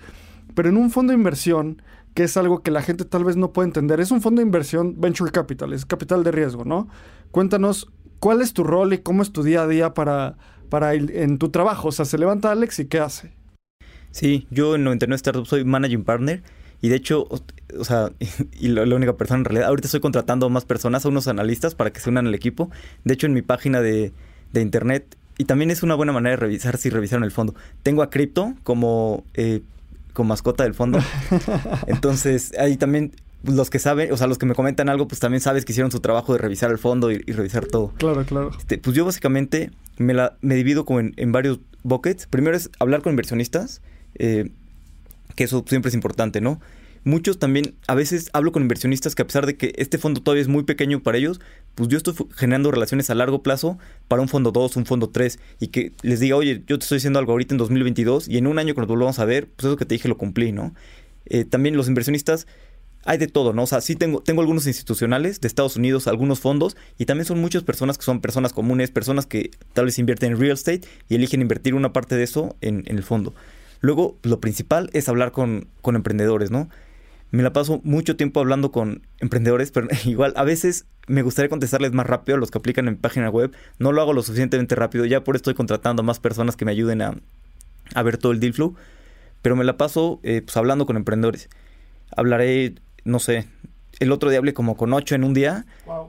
[0.53, 1.81] Pero en un fondo de inversión,
[2.13, 4.45] que es algo que la gente tal vez no puede entender, es un fondo de
[4.45, 6.87] inversión venture capital, es capital de riesgo, ¿no?
[7.31, 10.37] Cuéntanos ¿Cuál es tu rol y cómo es tu día a día para,
[10.69, 11.89] para en tu trabajo?
[11.89, 13.31] O sea, se levanta Alex y ¿qué hace?
[14.11, 16.41] Sí, yo en 99 Startups soy managing partner
[16.81, 18.11] y de hecho, o sea,
[18.59, 21.75] y la, única persona en realidad, ahorita estoy contratando a más personas, a unos analistas
[21.75, 22.69] para que se unan al equipo.
[23.03, 24.11] De hecho, en mi página de,
[24.53, 27.53] de internet, y también es una buena manera de revisar si revisaron el fondo.
[27.83, 29.61] Tengo a Crypto como, eh,
[30.13, 30.99] con mascota del fondo.
[31.87, 33.11] Entonces, ahí también
[33.43, 35.91] los que saben, o sea, los que me comentan algo, pues también sabes que hicieron
[35.91, 37.93] su trabajo de revisar el fondo y, revisar todo.
[37.97, 38.51] Claro, claro.
[38.57, 42.27] Este, pues yo básicamente me, la, me divido como en, varios buckets.
[42.27, 43.81] Primero es hablar con inversionistas,
[44.15, 44.51] eh,
[45.35, 46.59] que eso siempre es importante, ¿no?
[47.03, 50.41] Muchos también, a veces hablo con inversionistas que a pesar de que este fondo todavía
[50.41, 51.39] es muy pequeño para ellos,
[51.73, 53.77] pues yo estoy generando relaciones a largo plazo
[54.09, 56.97] para un fondo 2, un fondo 3, y que les diga, oye, yo te estoy
[56.97, 59.67] diciendo algo ahorita en 2022 y en un año que nos volvamos a ver, pues
[59.67, 60.73] eso que te dije lo cumplí, ¿no?
[61.27, 62.47] Eh, también los inversionistas
[63.07, 63.63] hay de todo, ¿no?
[63.63, 67.39] O sea, sí tengo, tengo algunos institucionales de Estados Unidos, algunos fondos, y también son
[67.39, 71.15] muchas personas que son personas comunes, personas que tal vez invierten en real estate y
[71.15, 73.33] eligen invertir una parte de eso en, el fondo.
[73.79, 76.69] Luego, lo principal es hablar con, con emprendedores, ¿no?
[77.31, 81.93] me la paso mucho tiempo hablando con emprendedores, pero igual a veces me gustaría contestarles
[81.93, 83.53] más rápido a los que aplican en mi página web.
[83.79, 86.65] No lo hago lo suficientemente rápido, ya por esto estoy contratando a más personas que
[86.65, 87.17] me ayuden a,
[87.95, 88.75] a ver todo el deal flow.
[89.41, 91.49] Pero me la paso eh, pues, hablando con emprendedores.
[92.15, 92.75] Hablaré,
[93.07, 93.47] no sé,
[93.99, 95.65] el otro día hablé como con ocho en un día,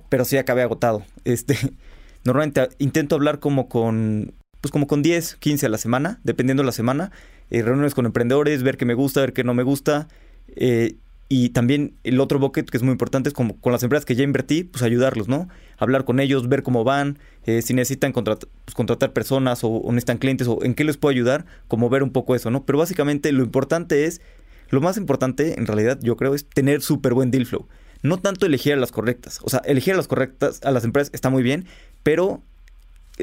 [0.08, 1.02] pero sí acabé agotado.
[1.24, 1.56] Este,
[2.24, 6.66] normalmente intento hablar como con, pues como con 10, 15 a la semana, dependiendo de
[6.66, 7.10] la semana.
[7.50, 10.08] Eh, reuniones con emprendedores, ver qué me gusta, ver qué no me gusta.
[10.56, 10.96] Eh,
[11.30, 14.14] y también el otro bucket que es muy importante es como con las empresas que
[14.14, 15.48] ya invertí, pues ayudarlos, ¿no?
[15.76, 18.38] Hablar con ellos, ver cómo van, eh, si necesitan pues,
[18.74, 22.34] contratar personas o, necesitan clientes o en qué les puedo ayudar, como ver un poco
[22.34, 22.64] eso, ¿no?
[22.64, 24.22] Pero básicamente lo importante es,
[24.70, 27.66] lo más importante en realidad yo creo es tener súper buen deal flow.
[28.02, 29.40] No tanto elegir a las correctas.
[29.42, 31.66] O sea, elegir a las correctas, a las empresas está muy bien,
[32.02, 32.42] pero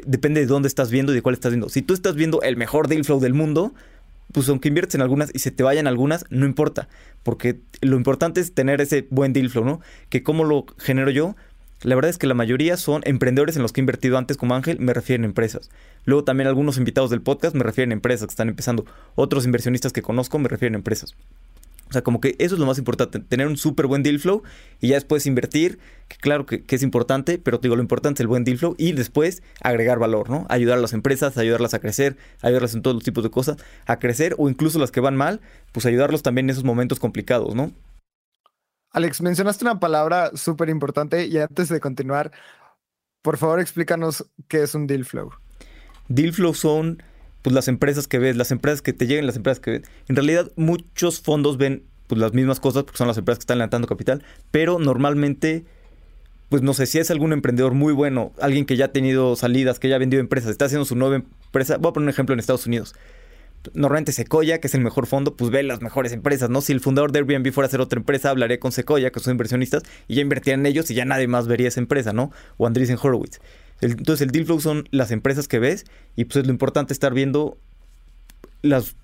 [0.05, 1.69] depende de dónde estás viendo y de cuál estás viendo.
[1.69, 3.73] Si tú estás viendo el mejor deal flow del mundo,
[4.33, 6.89] pues aunque inviertes en algunas y se te vayan algunas, no importa,
[7.23, 9.81] porque lo importante es tener ese buen deal flow, ¿no?
[10.09, 11.35] Que cómo lo genero yo,
[11.81, 14.55] la verdad es que la mayoría son emprendedores en los que he invertido antes como
[14.55, 15.69] Ángel, me refieren a empresas.
[16.05, 18.85] Luego también algunos invitados del podcast me refieren a empresas que están empezando.
[19.15, 21.15] Otros inversionistas que conozco me refieren a empresas.
[21.89, 24.41] O sea, como que eso es lo más importante, tener un súper buen deal flow
[24.81, 28.21] y ya después invertir, que claro que, es importante, pero te digo, lo importante es
[28.21, 30.47] el buen deal flow y después agregar valor, ¿no?
[30.49, 33.99] Ayudar a las empresas, ayudarlas a crecer, ayudarlas en todos los tipos de cosas, a
[33.99, 35.41] crecer o incluso las que van mal,
[35.73, 37.71] pues ayudarlos también en esos momentos complicados, ¿no?
[38.95, 42.31] Alex, mencionaste una palabra súper importante y antes de continuar,
[43.21, 45.31] por favor explícanos qué es un deal flow.
[46.07, 47.03] Deal flow son
[47.41, 49.81] pues las empresas que ves, las empresas que te llegan, las empresas que ves.
[50.07, 53.57] En realidad muchos fondos ven pues las mismas cosas porque son las empresas que están
[53.57, 55.65] levantando capital, pero normalmente
[56.47, 59.77] pues no sé si es algún emprendedor muy bueno, alguien que ya ha tenido salidas,
[59.77, 61.75] que ya ha vendido empresas, está haciendo su nueva empresa.
[61.79, 62.95] Voy a poner un ejemplo en Estados Unidos.
[63.73, 66.61] Normalmente Sequoia, que es el mejor fondo, pues ve las mejores empresas, ¿no?
[66.61, 69.31] Si el fundador de Airbnb fuera a hacer otra empresa, hablaría con Sequoia, que son
[69.31, 72.31] inversionistas, y ya invertirían en ellos y ya nadie más vería esa empresa, ¿no?
[72.57, 73.39] O Andreessen Horowitz.
[73.81, 77.13] Entonces el deal flow son las empresas que ves y pues es lo importante estar
[77.13, 77.57] viendo
[78.61, 78.95] las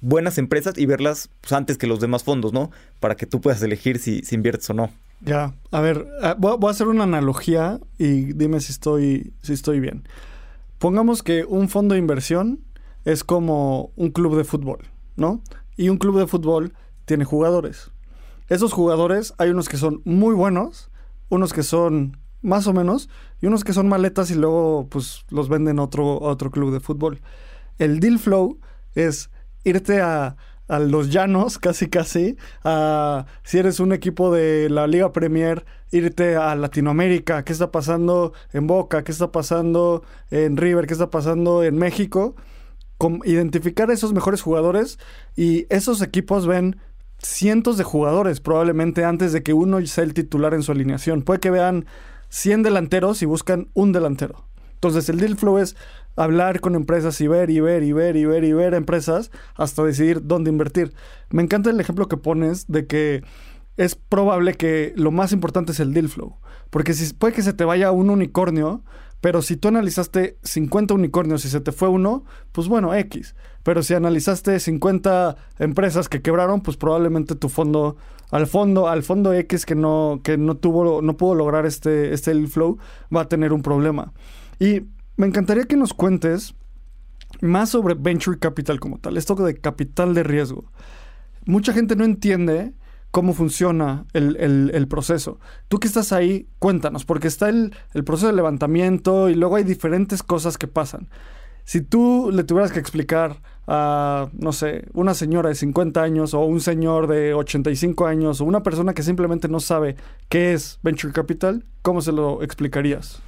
[0.00, 2.70] buenas empresas y verlas pues, antes que los demás fondos, ¿no?
[3.00, 4.90] Para que tú puedas elegir si, inviertes o no.
[5.20, 9.80] Ya, a ver, ah, voy a hacer una analogía y dime si estoy, si estoy
[9.80, 10.04] bien.
[10.78, 12.60] Pongamos que un fondo de inversión
[13.04, 14.78] es como un club de fútbol,
[15.16, 15.42] ¿no?
[15.76, 17.90] Y un club de fútbol tiene jugadores.
[18.48, 20.90] Esos jugadores, hay unos que son muy buenos,
[21.28, 23.08] unos que son más o menos,
[23.40, 26.80] y unos que son maletas y luego pues los venden a otro, otro club de
[26.80, 27.20] fútbol.
[27.78, 28.58] El deal flow
[28.94, 29.30] es
[29.64, 30.36] irte a,
[30.68, 32.36] a los llanos, casi casi,
[33.44, 38.66] si eres un equipo de la Liga Premier, irte a Latinoamérica, qué está pasando en
[38.66, 42.34] Boca, qué está pasando en River, qué está pasando en México,
[43.24, 44.98] identificar esos mejores jugadores
[45.36, 46.76] y esos equipos ven
[47.18, 51.22] cientos de jugadores probablemente antes de que uno sea el titular en su alineación.
[51.22, 51.86] Puede que vean
[52.28, 54.46] 100 delanteros y buscan un delantero.
[54.74, 55.76] Entonces el deal flow es
[56.16, 59.82] hablar con empresas y ver y ver y ver y ver y ver empresas hasta
[59.82, 60.92] decidir dónde invertir.
[61.30, 63.22] Me encanta el ejemplo que pones de que
[63.76, 66.36] es probable que lo más importante es el deal flow.
[66.70, 68.84] Porque si puede que se te vaya un unicornio,
[69.24, 73.34] pero si tú analizaste 50 unicornios y se te fue uno, pues bueno, X.
[73.62, 77.96] Pero si analizaste 50 empresas que quebraron, pues probablemente tu fondo,
[78.30, 82.34] al fondo, al fondo X que no, que no tuvo, no pudo lograr este, este
[82.48, 82.76] flow,
[83.16, 84.12] va a tener un problema.
[84.60, 84.82] Y
[85.16, 86.54] me encantaría que nos cuentes
[87.40, 90.66] más sobre venture capital como tal, esto de capital de riesgo.
[91.46, 92.74] Mucha gente no entiende
[93.14, 95.38] cómo funciona el, proceso.
[95.68, 97.72] Tú que estás ahí, cuéntanos, porque está el,
[98.04, 101.08] proceso de levantamiento y luego hay diferentes cosas que pasan.
[101.62, 106.40] Si tú le tuvieras que explicar a, no sé, una señora de 50 años o
[106.40, 109.94] un señor de 85 años o una persona que simplemente no sabe
[110.28, 113.22] qué es Venture Capital, ¿cómo se lo explicarías?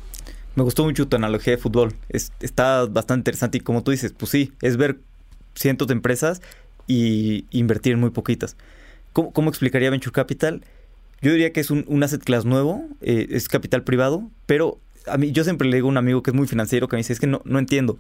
[0.56, 1.94] Me gustó mucho tu analogía de fútbol.
[2.08, 4.98] está bastante interesante y como tú dices, pues sí, es ver
[5.54, 6.42] cientos de empresas
[6.88, 8.56] y invertir en muy poquitas.
[9.16, 10.62] ¿Cómo, explicaría Venture Capital?
[11.22, 15.16] Yo diría que es un, un asset class nuevo, eh, es capital privado, pero a
[15.16, 17.14] mí yo siempre le digo a un amigo que es muy financiero que me dice,
[17.14, 17.98] es que no, no entiendo,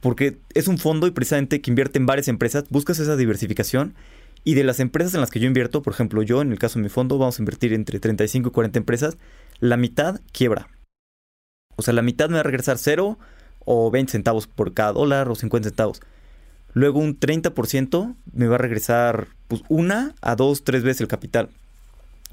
[0.00, 3.94] porque es un fondo y precisamente que invierte en varias empresas, buscas esa diversificación
[4.42, 6.80] y de las empresas en las que yo invierto, por ejemplo, yo en el caso
[6.80, 9.16] de mi fondo vamos a invertir entre 35 y 40 empresas,
[9.60, 10.68] la mitad quiebra.
[11.76, 13.16] O sea, la mitad me va a regresar cero
[13.60, 16.00] o 20 centavos por cada dólar o 50 centavos.
[16.74, 21.48] Luego un 30% me va a regresar pues, una a dos, tres veces el capital.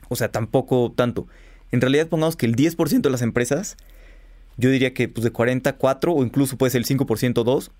[0.09, 1.27] O sea, tampoco tanto.
[1.71, 3.77] En realidad pongamos que el 10% de las empresas,
[4.57, 7.71] yo diría que pues, de 40, 4 o incluso puede ser el 5%, 2,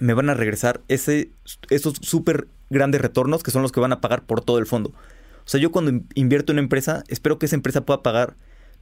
[0.00, 1.30] me van a regresar ese,
[1.70, 4.90] esos súper grandes retornos que son los que van a pagar por todo el fondo.
[5.44, 8.36] O sea, yo cuando invierto en una empresa, espero que esa empresa pueda pagar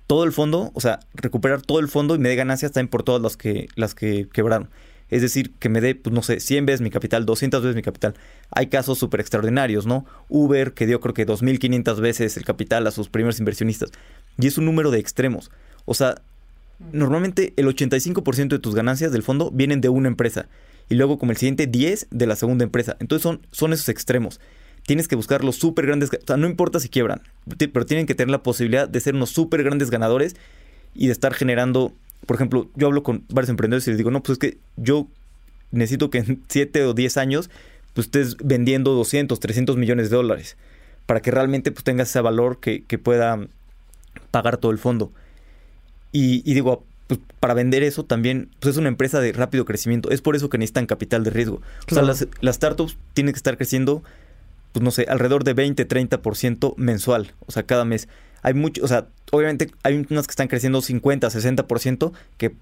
[0.06, 3.02] todo el fondo, o sea, recuperar todo el fondo y me dé ganancias también por
[3.02, 4.68] todas las que, las que quebraron.
[5.10, 7.82] Es decir, que me dé, pues no sé, 100 veces mi capital, 200 veces mi
[7.82, 8.14] capital.
[8.50, 10.06] Hay casos súper extraordinarios, ¿no?
[10.28, 13.90] Uber que dio creo que 2.500 veces el capital a sus primeros inversionistas.
[14.38, 15.50] Y es un número de extremos.
[15.84, 16.22] O sea,
[16.92, 20.46] normalmente el 85% de tus ganancias del fondo vienen de una empresa.
[20.88, 22.96] Y luego como el siguiente 10 de la segunda empresa.
[23.00, 24.40] Entonces son, son esos extremos.
[24.86, 26.10] Tienes que buscar los súper grandes...
[26.10, 27.22] O sea, no importa si quiebran.
[27.58, 30.36] Pero tienen que tener la posibilidad de ser unos súper grandes ganadores
[30.94, 31.92] y de estar generando
[32.26, 35.08] por ejemplo, yo hablo con varios emprendedores y les digo, no, pues es que yo
[35.70, 37.50] necesito que en 7 o 10 años
[37.94, 40.56] pues estés vendiendo 200, 300 millones de dólares
[41.06, 43.48] para que realmente pues tengas ese valor que, pueda
[44.30, 45.10] pagar todo el fondo.
[46.12, 50.10] Y, digo, pues, para vender eso también pues es una empresa de rápido crecimiento.
[50.10, 51.62] Es por eso que necesitan capital de riesgo.
[51.90, 54.04] O sea, las, las startups tienen que estar creciendo,
[54.70, 58.08] pues no sé, alrededor de 20, 30% mensual, o sea, cada mes
[58.42, 62.54] hay mucho, o sea, obviamente hay unas que están creciendo 50, 60%, que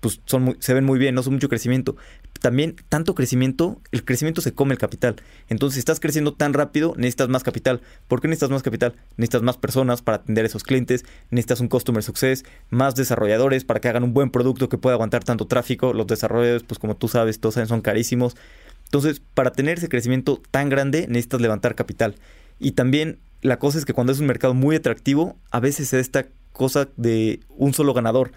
[0.00, 1.96] pues son muy, se ven muy bien, no son mucho crecimiento.
[2.40, 5.16] También tanto crecimiento, el crecimiento se come el capital.
[5.48, 7.80] Entonces, si estás creciendo tan rápido, necesitas más capital.
[8.06, 8.94] ¿Por qué necesitas más capital?
[9.16, 13.80] Necesitas más personas para atender a esos clientes, necesitas un customer success, más desarrolladores para
[13.80, 15.92] que hagan un buen producto que pueda aguantar tanto tráfico.
[15.92, 18.36] Los desarrolladores, pues como tú sabes, todos saben, son carísimos.
[18.84, 22.14] Entonces, para tener ese crecimiento tan grande, necesitas levantar capital.
[22.60, 26.00] Y también la cosa es que cuando es un mercado muy atractivo, a veces es
[26.00, 28.32] esta cosa de un solo ganador.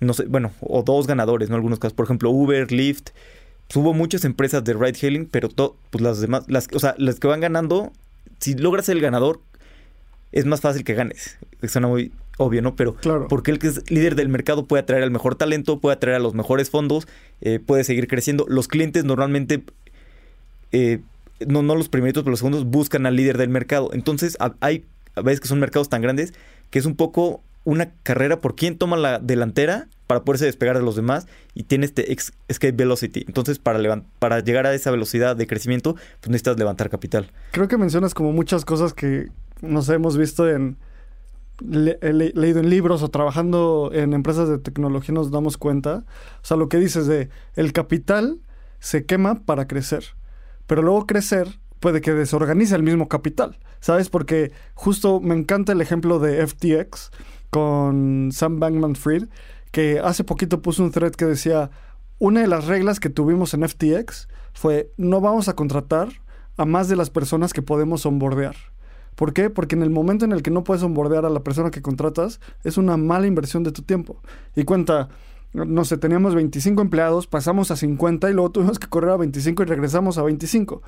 [0.00, 1.56] No sé, bueno, o dos ganadores, ¿no?
[1.56, 3.10] Algunos casos, por ejemplo, Uber, Lyft.
[3.68, 7.20] Pues hubo muchas empresas de ride hailing, pero pues las demás, las, o sea, las
[7.20, 7.92] que van ganando,
[8.40, 9.40] si logras ser el ganador,
[10.32, 11.38] es más fácil que ganes.
[11.68, 12.74] Suena muy obvio, ¿no?
[12.74, 13.28] Pero claro.
[13.28, 16.20] porque el que es líder del mercado puede atraer al mejor talento, puede atraer a
[16.20, 17.06] los mejores fondos,
[17.40, 18.46] eh, puede seguir creciendo.
[18.48, 19.62] Los clientes normalmente
[20.72, 21.00] eh,
[21.48, 23.90] no, no los primeritos, pero los segundos buscan al líder del mercado.
[23.92, 26.32] Entonces hay a veces que son mercados tan grandes
[26.70, 30.82] que es un poco una carrera por quién toma la delantera para poderse despegar de
[30.82, 33.24] los demás y tiene este escape velocity.
[33.26, 37.30] Entonces, para, para llegar a esa velocidad de crecimiento, pues necesitas levantar capital.
[37.52, 39.28] Creo que mencionas como muchas cosas que
[39.60, 40.76] nos hemos visto en
[41.60, 46.04] leído en libros o trabajando en empresas de tecnología nos damos cuenta.
[46.42, 48.40] O sea, lo que dices de el capital
[48.80, 50.04] se quema para crecer
[50.72, 54.08] pero luego crecer puede que desorganice el mismo capital, ¿sabes?
[54.08, 57.10] Porque justo me encanta el ejemplo de FTX
[57.50, 59.28] con Sam Bankman Fried,
[59.70, 61.70] que hace poquito puso un thread que decía,
[62.18, 66.08] una de las reglas que tuvimos en FTX fue no vamos a contratar
[66.56, 68.56] a más de las personas que podemos onboardear.
[69.14, 69.50] ¿Por qué?
[69.50, 72.40] Porque en el momento en el que no puedes onboardear a la persona que contratas,
[72.64, 74.22] es una mala inversión de tu tiempo.
[74.56, 75.10] Y cuenta,
[75.52, 79.62] no sé, teníamos 25 empleados, pasamos a 50 y luego tuvimos que correr a 25
[79.62, 80.82] y regresamos a 25.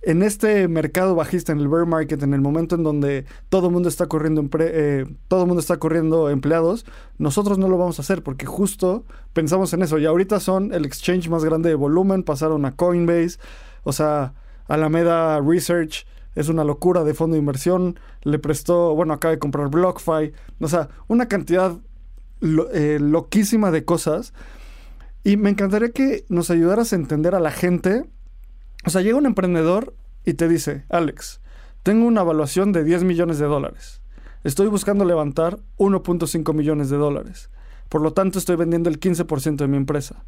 [0.00, 3.72] En este mercado bajista, en el bear market, en el momento en donde todo el
[3.72, 6.86] mundo está corriendo eh, todo mundo está corriendo empleados,
[7.18, 9.98] nosotros no lo vamos a hacer porque justo pensamos en eso.
[9.98, 13.38] Y ahorita son el exchange más grande de volumen, pasaron a Coinbase,
[13.82, 14.34] o sea,
[14.68, 19.68] Alameda Research es una locura de fondo de inversión, le prestó, bueno, acaba de comprar
[19.68, 21.76] BlockFi, o sea, una cantidad
[22.40, 24.32] eh, loquísima de cosas.
[25.24, 28.04] Y me encantaría que nos ayudaras a entender a la gente.
[28.86, 31.40] O sea, llega un emprendedor y te dice, Alex,
[31.82, 34.02] tengo una evaluación de 10 millones de dólares.
[34.44, 37.50] Estoy buscando levantar 1.5 millones de dólares.
[37.88, 40.24] Por lo tanto, estoy vendiendo el 15% de mi empresa.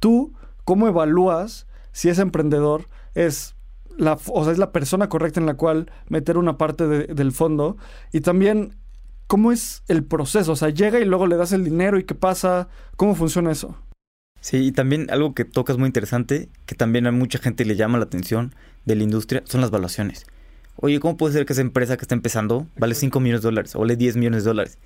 [0.00, 0.32] ¿Tú
[0.64, 3.54] cómo evalúas si ese emprendedor es
[3.96, 7.76] la, o sea, es la persona correcta en la cual meter una parte del fondo?
[8.12, 8.76] Y también
[9.32, 10.52] ¿Cómo es el proceso?
[10.52, 12.68] O sea, llega y luego le das el dinero y qué pasa.
[12.96, 13.78] ¿Cómo funciona eso?
[14.42, 17.96] Sí, y también algo que tocas muy interesante, que también a mucha gente le llama
[17.96, 20.26] la atención de la industria, son las valuaciones.
[20.76, 23.74] Oye, ¿cómo puede ser que esa empresa que está empezando vale 5 millones de dólares
[23.74, 24.78] o vale 10 millones de dólares?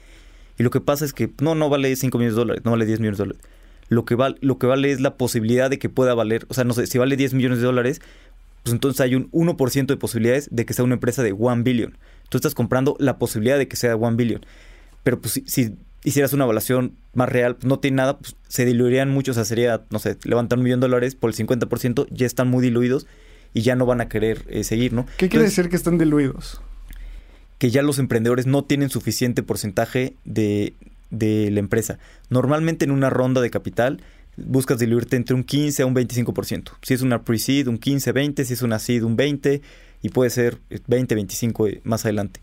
[0.58, 2.86] Y lo que pasa es que no, no vale 5 millones de dólares, no vale
[2.86, 3.42] 10 millones de dólares.
[3.88, 6.62] Lo que, vale, lo que vale es la posibilidad de que pueda valer, o sea,
[6.62, 8.00] no sé, si vale 10 millones de dólares,
[8.62, 11.98] pues entonces hay un 1% de posibilidades de que sea una empresa de 1 billion.
[12.28, 14.44] Tú estás comprando la posibilidad de que sea 1 billion.
[15.02, 19.10] Pero pues si, hicieras una evaluación más real, pues no tiene nada, pues se diluirían
[19.10, 22.26] mucho, o sea, sería, no sé, levantar un millón de dólares por el 50%, ya
[22.26, 23.06] están muy diluidos
[23.54, 25.06] y ya no van a querer eh, seguir, ¿no?
[25.16, 26.60] ¿Qué quiere decir que están diluidos?
[27.58, 30.74] Que ya los emprendedores no tienen suficiente porcentaje de,
[31.10, 31.98] de la empresa.
[32.30, 34.00] Normalmente en una ronda de capital
[34.36, 36.72] buscas diluirte entre un 15 a un 25%.
[36.82, 39.62] Si es una pre-seed, un 15, 20, si es una seed, un 20
[40.02, 42.40] y puede ser 20, 25 eh, más adelante.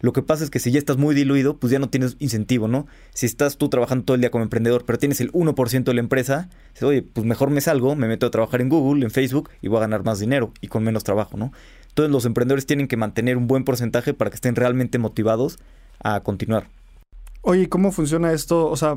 [0.00, 2.68] Lo que pasa es que si ya estás muy diluido, pues ya no tienes incentivo,
[2.68, 2.86] ¿no?
[3.14, 6.00] Si estás tú trabajando todo el día como emprendedor, pero tienes el 1% de la
[6.00, 6.50] empresa,
[6.82, 9.78] oye, pues mejor me salgo, me meto a trabajar en Google, en Facebook y voy
[9.78, 11.52] a ganar más dinero y con menos trabajo, ¿no?
[11.88, 15.58] Entonces los emprendedores tienen que mantener un buen porcentaje para que estén realmente motivados
[16.02, 16.68] a continuar.
[17.40, 18.68] Oye, ¿cómo funciona esto?
[18.68, 18.96] O sea,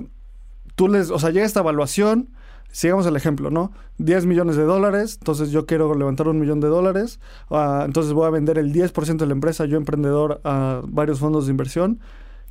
[0.75, 2.29] tú les, o sea, llega esta evaluación,
[2.71, 3.71] sigamos el ejemplo, ¿no?
[3.97, 8.27] 10 millones de dólares, entonces yo quiero levantar un millón de dólares, uh, entonces voy
[8.27, 11.99] a vender el 10% de la empresa, yo emprendedor, a varios fondos de inversión.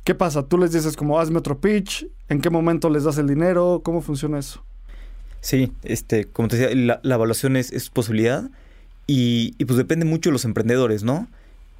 [0.03, 0.43] ¿Qué pasa?
[0.43, 3.81] Tú les dices como, hazme otro pitch, ¿en qué momento les das el dinero?
[3.83, 4.63] ¿Cómo funciona eso?
[5.41, 8.49] Sí, este, como te decía, la, evaluación es, posibilidad
[9.05, 11.27] y, y, pues depende mucho de los emprendedores, ¿no?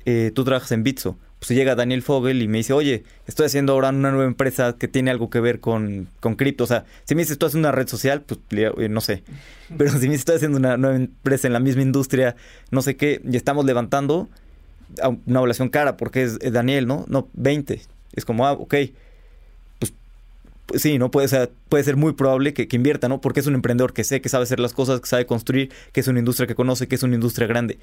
[0.05, 3.73] Eh, tú trabajas en Bitso pues llega Daniel Fogel y me dice, oye, estoy haciendo
[3.73, 6.63] ahora una nueva empresa que tiene algo que ver con, con cripto.
[6.63, 9.23] O sea, si me dices, estoy haciendo una red social, pues eh, no sé.
[9.77, 12.35] Pero si me dices, estoy haciendo una nueva empresa en la misma industria,
[12.71, 14.27] no sé qué, y estamos levantando
[15.03, 17.05] una evaluación cara porque es, Daniel, ¿no?
[17.07, 17.81] No, 20.
[18.13, 18.75] Es como, ah, ok.
[19.79, 19.93] Pues,
[20.65, 21.11] pues sí, ¿no?
[21.11, 23.21] Puede ser, puede ser muy probable que, que invierta, ¿no?
[23.21, 25.99] Porque es un emprendedor que sé que sabe hacer las cosas, que sabe construir, que
[25.99, 27.77] es una industria que conoce, que es una industria grande.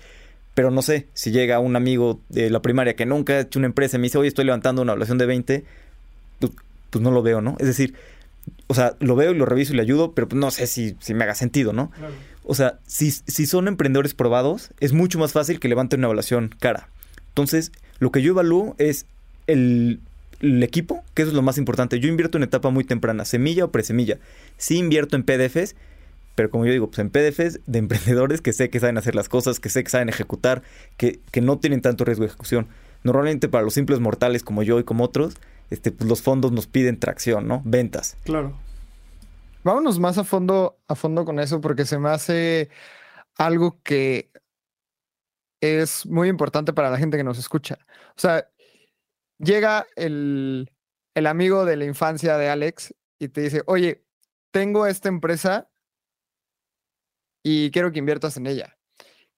[0.55, 3.67] Pero no sé, si llega un amigo de la primaria que nunca ha hecho una
[3.67, 5.65] empresa y me dice, oye, estoy levantando una evaluación de 20,
[6.39, 6.53] pues,
[6.91, 7.57] pues, no lo veo, ¿no?
[7.59, 7.95] Es decir,
[8.69, 10.97] o sea, lo veo y lo reviso y le ayudo, pero pues no sé si,
[11.01, 11.91] si me haga sentido, ¿no?
[12.45, 16.55] O sea, si, si son emprendedores probados, es mucho más fácil que levanten una evaluación
[16.61, 16.89] cara.
[17.29, 19.07] Entonces, lo que yo evalúo es
[19.47, 20.01] el,
[20.41, 22.01] el equipo, que eso es lo más importante.
[22.01, 24.19] Yo invierto en etapa muy temprana, semilla o presemilla.
[24.57, 25.75] Sí invierto en PDFs,
[26.35, 29.29] pero como yo digo, pues en PDFs de emprendedores que sé que saben hacer las
[29.29, 30.63] cosas, que sé que saben ejecutar,
[30.97, 32.69] que, que no tienen tanto riesgo de ejecución.
[33.03, 35.37] Normalmente para los simples mortales como yo y como otros,
[35.71, 37.63] este, pues los fondos nos piden tracción, ¿no?
[37.65, 38.17] Ventas.
[38.25, 38.59] Claro.
[39.63, 42.69] Vámonos más a fondo, a fondo con eso, porque se me hace
[43.37, 44.31] algo que
[45.61, 47.79] es muy importante para la gente que nos escucha.
[48.11, 48.47] O sea,
[49.39, 50.71] llega el,
[51.15, 54.05] el amigo de la infancia de Alex y te dice, oye,
[54.51, 55.71] tengo esta empresa
[57.45, 58.77] y quiero que inviertas en ella.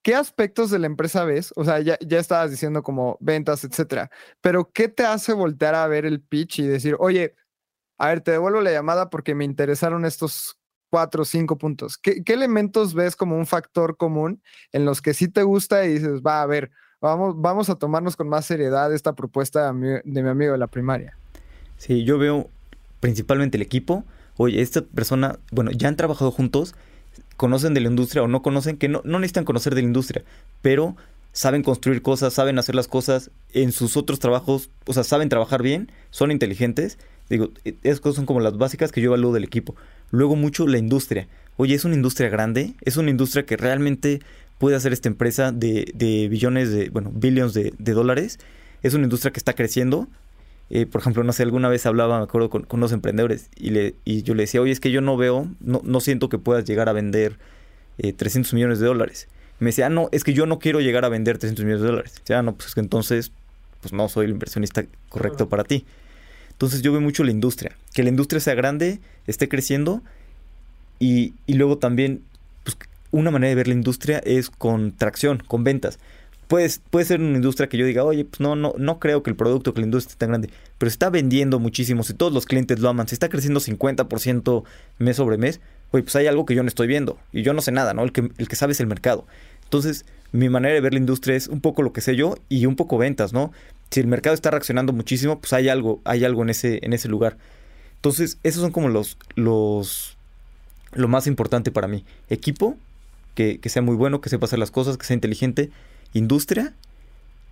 [0.03, 1.53] ¿Qué aspectos de la empresa ves?
[1.57, 4.09] O sea, ya, ya estabas diciendo como ventas, etcétera,
[4.41, 7.35] pero ¿qué te hace voltear a ver el pitch y decir, oye,
[7.99, 10.59] a ver, te devuelvo la llamada porque me interesaron estos
[10.91, 11.99] cuatro o cinco puntos?
[11.99, 14.41] ¿Qué, elementos ves como un factor común
[14.71, 18.15] en los que sí te gusta y dices, va, a ver, vamos, vamos a tomarnos
[18.15, 21.19] con más seriedad esta propuesta de mi, de mi amigo de la primaria?
[21.79, 22.49] Sí, yo veo
[23.01, 24.05] principalmente el equipo.
[24.37, 26.77] Oye, esta persona, bueno, ya han trabajado juntos
[27.37, 30.25] conocen de la industria o no conocen, que no, no necesitan conocer de la industria,
[30.63, 30.97] pero
[31.37, 35.63] saben construir cosas, saben hacer las cosas en sus otros trabajos, o sea, saben trabajar
[35.63, 36.99] bien, son inteligentes.
[37.29, 39.77] Digo, e, esas cosas son como las básicas que yo evalúo del equipo.
[40.11, 41.29] Luego mucho la industria.
[41.59, 44.21] Oye, es una industria grande, es una industria que realmente
[44.59, 48.39] puede hacer esta empresa de, de billones de, bueno, billions de, de dólares.
[48.83, 50.09] Es una industria que está creciendo,
[50.69, 53.71] eh, por ejemplo, no sé, alguna vez hablaba, me acuerdo, con, con unos emprendedores y,
[53.71, 56.39] le, y yo le decía, oye, es que yo no veo, no, no siento que
[56.39, 57.39] puedas llegar a vender
[57.99, 59.29] 300 eh, millones de dólares.
[59.61, 61.89] me decía, ah, no, es que yo no quiero llegar a vender 300 millones de
[61.89, 62.15] dólares.
[62.27, 63.31] Ya, ah, no, pues es que entonces,
[63.81, 65.85] pues no soy el inversionista correcto para ti.
[66.51, 70.03] Entonces yo veo mucho la industria, que la industria sea grande, esté creciendo
[70.99, 72.23] y, y luego también,
[72.65, 72.77] pues
[73.13, 75.99] una manera de ver la industria es con tracción, con ventas
[76.49, 79.31] puede, puede ser una industria que yo diga, oye, pues no, no, no creo que
[79.31, 82.47] el producto, que la industria esté tan grande, pero está vendiendo muchísimo, si todos los
[82.47, 84.65] clientes lo aman, si está creciendo 50%
[84.99, 87.63] mes sobre mes, oye, pues hay algo que yo no estoy viendo y yo no
[87.63, 88.03] sé nada, ¿no?
[88.03, 89.27] El que, el que sabe es el mercado.
[89.65, 92.67] Entonces, mi manera de ver la industria es un poco lo que sé yo y
[92.67, 93.53] un poco ventas, ¿no?
[93.91, 97.09] Si el mercado está reaccionando muchísimo, pues hay algo, hay algo en ese, en ese
[97.09, 97.37] lugar.
[97.97, 100.17] Entonces, esos son como los, los,
[100.93, 102.05] lo más importante para mí.
[102.29, 102.77] Equipo,
[103.35, 105.71] que, que sea muy bueno, que sepa hacer las cosas, que sea inteligente
[106.19, 106.75] industria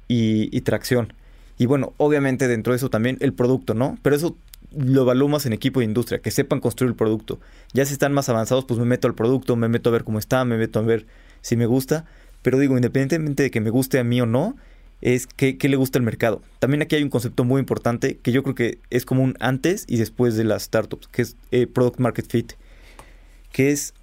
[0.09, 1.13] y, tracción.
[1.59, 3.99] Y bueno, obviamente dentro de eso también el producto, ¿no?
[4.03, 4.37] Pero eso
[4.77, 7.39] lo evalúo más en equipo de industria, que sepan construir el producto.
[7.73, 10.19] Ya si están más avanzados, pues me meto al producto, me meto a ver cómo
[10.19, 11.07] está, me meto a ver
[11.43, 12.07] si me gusta.
[12.43, 14.57] Pero digo, independientemente de que me guste a mí o no,
[15.01, 16.43] es que, le gusta el mercado.
[16.59, 19.85] También aquí hay un concepto muy importante que yo creo que es como un antes
[19.87, 22.53] y después de las startups, que es eh, Product Market Fit.
[23.53, 23.95] Que es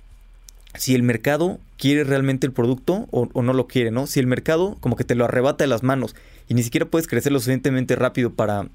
[0.75, 4.07] si el mercado quiere realmente el producto o, no lo quiere, ¿no?
[4.07, 6.15] Si el mercado como que te lo arrebata de las manos
[6.47, 8.67] y ni siquiera puedes crecer lo suficientemente rápido para,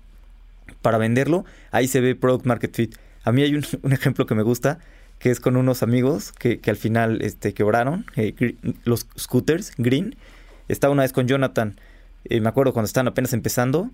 [0.83, 2.97] para venderlo, ahí se ve product market fit.
[3.25, 4.79] A mí hay un, un ejemplo que me gusta,
[5.19, 10.17] que es con unos amigos que, que al final este, quebraron, eh, los scooters, Green.
[10.69, 11.77] Estaba una vez con Jonathan,
[12.25, 13.91] eh, me acuerdo cuando estaban apenas empezando,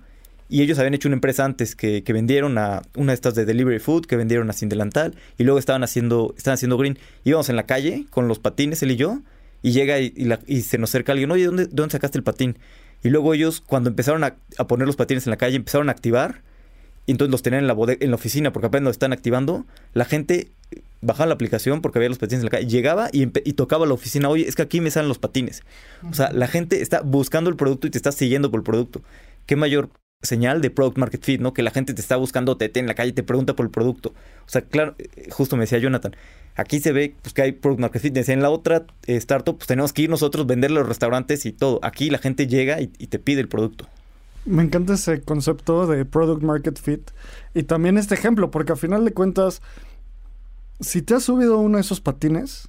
[0.48, 3.44] y ellos habían hecho una empresa antes que, que, vendieron a una de estas de
[3.44, 6.98] delivery food, que vendieron a Sin Delantal, y luego estaban haciendo, estaban haciendo green.
[7.24, 9.20] Íbamos en la calle con los patines, él y yo,
[9.62, 12.24] y llega y, y, la, y se nos acerca alguien, oye, ¿dónde, ¿dónde sacaste el
[12.24, 12.58] patín?
[13.02, 15.92] Y luego ellos, cuando empezaron a, a, poner los patines en la calle, empezaron a
[15.92, 16.42] activar,
[17.06, 20.04] y entonces los tenían en la, en la oficina, porque apenas los están activando, la
[20.04, 20.50] gente
[21.00, 23.94] bajaba la aplicación porque había los patines en la calle, llegaba y, y, tocaba la
[23.94, 25.62] oficina, oye, es que aquí me salen los patines.
[26.08, 29.02] O sea, la gente está buscando el producto y te está siguiendo por el producto.
[29.46, 29.90] ¿Qué mayor
[30.22, 31.52] señal de product market fit, ¿no?
[31.52, 33.70] Que la gente te está buscando, te, te en la calle, te pregunta por el
[33.70, 34.10] producto.
[34.46, 36.14] O sea, claro, eh, justo me decía Jonathan,
[36.54, 38.16] aquí se ve pues, que hay product market fit.
[38.16, 41.52] En la otra eh, startup, pues tenemos que ir nosotros, venderle a los restaurantes y
[41.52, 41.80] todo.
[41.82, 43.88] Aquí la gente llega y, y te pide el producto.
[44.44, 47.10] Me encanta ese concepto de product market fit
[47.54, 49.62] y también este ejemplo, porque al final de cuentas,
[50.80, 52.68] si te has subido uno de esos patines,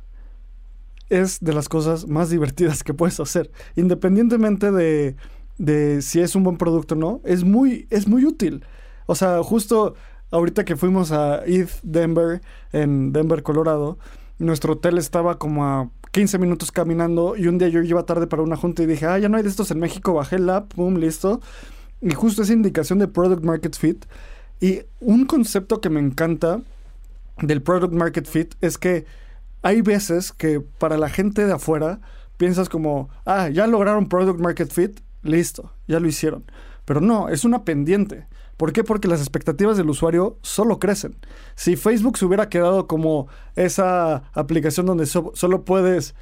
[1.10, 5.16] es de las cosas más divertidas que puedes hacer, independientemente de,
[5.58, 8.64] de si es un buen producto o no, es muy, es muy útil.
[9.06, 9.96] O sea, justo
[10.32, 12.42] ahorita que fuimos a ETH Denver,
[12.72, 13.98] en Denver, Colorado,
[14.40, 18.42] nuestro hotel estaba como a 15 minutos caminando y un día yo iba tarde para
[18.42, 20.74] una junta y dije, ah, ya no hay de estos en México, bajé el app,
[20.74, 21.42] pum, listo.
[22.02, 24.06] Y justo esa indicación de Product Market Fit.
[24.60, 26.62] Y un concepto que me encanta
[27.42, 29.06] del Product Market Fit es que
[29.62, 32.00] hay veces que para la gente de afuera
[32.38, 36.44] piensas como, ah, ya lograron Product Market Fit, listo, ya lo hicieron.
[36.86, 38.28] Pero no, es una pendiente.
[38.58, 38.84] ¿Por qué?
[38.84, 41.16] Porque las expectativas del usuario solo crecen.
[41.56, 46.14] Si Facebook se hubiera quedado como esa aplicación donde so solo puedes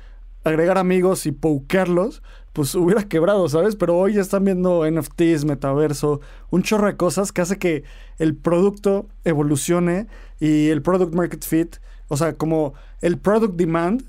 [0.43, 2.23] agregar amigos y pokearlos,
[2.53, 3.75] pues hubiera quebrado, ¿sabes?
[3.75, 7.83] Pero hoy ya están viendo NFTs, metaverso, un chorro de cosas que hace que
[8.17, 10.07] el producto evolucione
[10.39, 11.77] y el product market fit,
[12.07, 14.03] o sea, como el product demand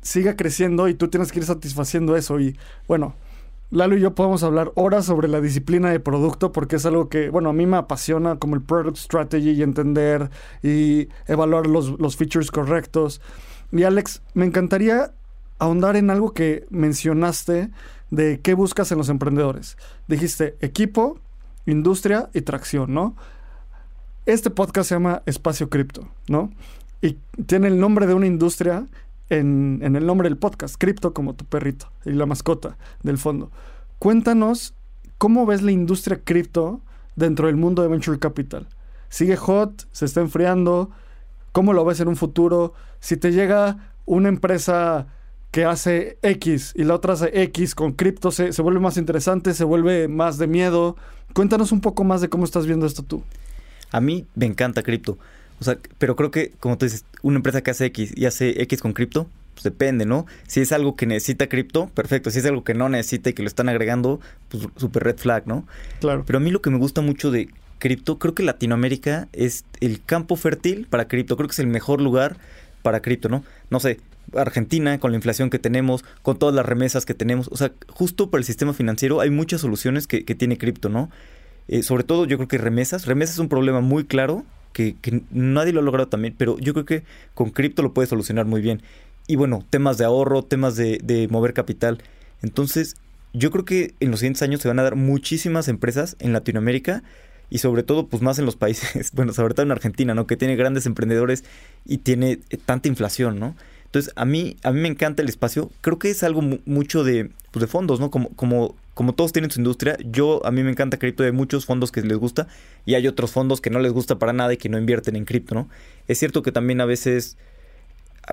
[0.00, 2.40] siga creciendo y tú tienes que ir satisfaciendo eso.
[2.40, 2.56] Y
[2.88, 3.14] bueno,
[3.74, 7.28] Lalo y yo podemos hablar horas sobre la disciplina de producto porque es algo que,
[7.28, 10.30] bueno, a mí me apasiona como el product strategy y entender
[10.62, 13.20] y evaluar los, los features correctos.
[13.72, 15.12] Y Alex, me encantaría
[15.58, 17.72] ahondar en algo que mencionaste
[18.12, 19.76] de qué buscas en los emprendedores.
[20.06, 21.18] Dijiste equipo,
[21.66, 23.16] industria y tracción, ¿no?
[24.24, 26.52] Este podcast se llama Espacio Cripto, ¿no?
[27.02, 28.86] Y tiene el nombre de una industria
[29.38, 33.50] en, el nombre del podcast, Cripto como tu perrito y la mascota del fondo.
[33.98, 34.74] Cuéntanos
[35.18, 36.80] cómo ves la industria cripto
[37.16, 38.66] dentro del mundo de Venture Capital.
[39.08, 39.86] ¿Sigue hot?
[39.92, 40.90] ¿Se está enfriando?
[41.52, 42.74] ¿Cómo lo ves en un futuro?
[43.00, 45.06] Si te llega una empresa
[45.50, 49.54] que hace X y la otra hace X con cripto, se, se vuelve más interesante,
[49.54, 50.96] se vuelve más de miedo.
[51.32, 53.22] Cuéntanos un poco más de cómo estás viendo esto tú.
[53.92, 55.18] A mí me encanta cripto.
[55.64, 58.60] O sea, pero creo que, como tú dices, una empresa que hace X y hace
[58.62, 60.26] X con cripto, pues depende, ¿no?
[60.46, 62.30] Si es algo que necesita cripto, perfecto.
[62.30, 65.46] Si es algo que no necesita y que lo están agregando, pues súper red flag,
[65.46, 65.66] ¿no?
[66.00, 66.24] Claro.
[66.26, 67.48] Pero a mí lo que me gusta mucho de
[67.78, 71.34] cripto, creo que Latinoamérica es el campo fértil para cripto.
[71.38, 72.36] Creo que es el mejor lugar
[72.82, 73.42] para cripto, ¿no?
[73.70, 74.00] No sé,
[74.34, 77.48] Argentina, con la inflación que tenemos, con todas las remesas que tenemos.
[77.50, 81.08] O sea, justo para el sistema financiero hay muchas soluciones que, que tiene cripto, ¿no?
[81.68, 83.06] Eh, sobre todo yo creo que remesas.
[83.06, 84.44] Remesas es un problema muy claro
[84.74, 88.44] que, nadie lo ha logrado también, pero yo creo que con cripto lo puede solucionar
[88.44, 88.82] muy bien.
[89.26, 92.02] Y bueno, temas de ahorro, temas de, de mover capital.
[92.42, 92.96] Entonces,
[93.32, 97.02] yo creo que en los siguientes años se van a dar muchísimas empresas en Latinoamérica
[97.50, 100.26] y sobre todo pues más en los países, bueno, sobre todo en Argentina, ¿no?
[100.26, 101.44] Que tiene grandes emprendedores
[101.86, 103.56] y tiene tanta inflación, ¿no?
[103.94, 105.70] Entonces, a mí, a mí me encanta el espacio.
[105.80, 108.10] Creo que es algo mucho de, pues, de fondos, ¿no?
[108.10, 111.22] Como, como, como todos tienen su industria, yo a mí me encanta cripto.
[111.22, 112.48] Hay muchos fondos que les gusta
[112.86, 115.24] y hay otros fondos que no les gusta para nada y que no invierten en
[115.24, 115.68] cripto, ¿no?
[116.08, 117.36] Es cierto que también a veces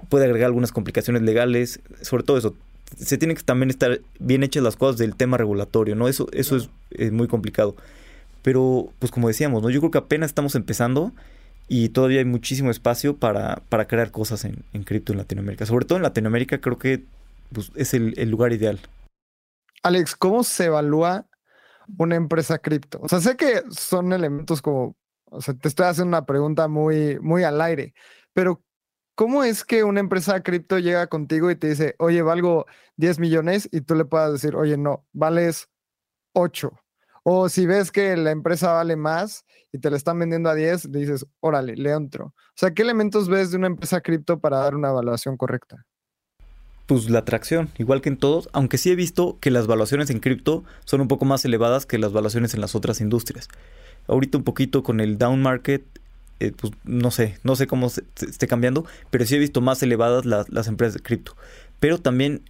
[0.09, 2.55] puede agregar algunas complicaciones legales, sobre todo eso.
[2.97, 6.07] Se tienen que también estar bien hechas las cosas del tema regulatorio, ¿no?
[6.07, 7.75] Eso, eso es, es muy complicado.
[8.41, 9.69] Pero, pues como decíamos, ¿no?
[9.69, 11.13] Yo creo que apenas estamos empezando
[11.73, 15.65] y todavía hay muchísimo espacio para, para crear cosas en, en cripto en Latinoamérica.
[15.65, 17.05] Sobre todo en Latinoamérica creo que
[17.53, 18.77] pues, es el, lugar ideal.
[19.81, 21.27] Alex, ¿cómo se evalúa
[21.97, 22.99] una empresa cripto?
[23.01, 24.97] O sea, sé que son elementos como,
[25.27, 27.93] o sea, te estoy haciendo una pregunta muy, muy al aire,
[28.33, 28.61] pero
[29.15, 32.65] ¿cómo es que una empresa cripto llega contigo y te dice, oye, valgo
[32.97, 35.69] 10 millones y tú le puedas decir, oye, no, vales
[36.33, 36.80] 8?
[37.23, 40.91] O si ves que la empresa vale más y te la están vendiendo a 10,
[40.91, 42.25] dices, órale, le entro.
[42.25, 45.85] O sea, ¿qué elementos ves de una empresa cripto para dar una evaluación correcta?
[46.91, 50.19] pues la atracción, igual que en todos, aunque sí he visto que las valuaciones en
[50.19, 53.47] cripto son un poco más elevadas que las valuaciones en las otras industrias.
[54.07, 55.85] Ahorita un poquito con el down market,
[56.41, 60.25] eh, pues no sé, no sé cómo esté cambiando, pero sí he visto más elevadas
[60.25, 61.37] las, empresas de cripto.
[61.79, 62.41] Pero también,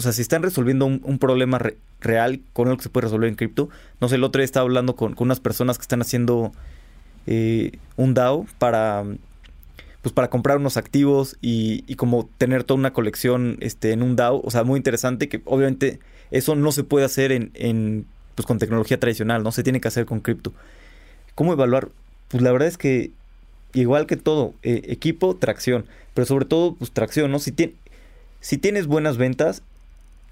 [0.00, 1.60] o sea, si están resolviendo un, problema
[2.00, 3.68] real con lo que se puede resolver en cripto,
[4.00, 6.52] no sé, el otro día estaba hablando con, unas personas que están haciendo
[7.26, 9.04] eh, un DAO para
[10.00, 14.40] pues para comprar unos activos y, como tener toda una colección este, en un DAO,
[14.42, 18.98] o sea, muy interesante que obviamente eso no se puede hacer en, pues con tecnología
[18.98, 20.54] tradicional, no se tiene que hacer con cripto.
[21.34, 21.90] ¿Cómo evaluar?
[22.28, 23.10] Pues la verdad es que
[23.74, 25.84] igual que todo, eh, equipo, tracción,
[26.14, 27.38] pero sobre todo pues tracción, ¿no?
[27.38, 27.52] Si
[28.56, 29.62] tienes buenas ventas,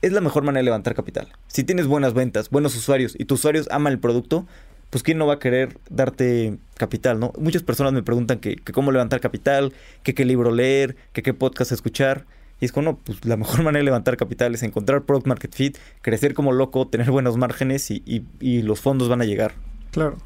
[0.03, 1.28] es la mejor manera de levantar capital.
[1.49, 4.46] Si tienes buenas ventas, buenos usuarios y tus usuarios aman el producto,
[4.90, 7.32] pues quién no va a querer darte capital, ¿no?
[7.38, 9.72] Muchas personas me preguntan que, cómo levantar capital,
[10.03, 12.24] qué libro leer, qué podcast escuchar.
[12.61, 15.55] Y es como, no, pues la mejor manera de levantar capital es encontrar product market
[15.55, 19.53] fit, crecer como loco, tener buenos márgenes y, y los fondos van a llegar.
[19.90, 20.16] Claro.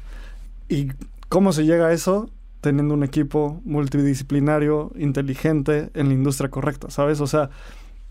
[0.69, 0.89] ¿Y
[1.29, 2.29] cómo se llega a eso?
[2.61, 7.19] Teniendo un equipo multidisciplinario, inteligente, en la industria correcta, ¿sabes?
[7.19, 7.49] O sea,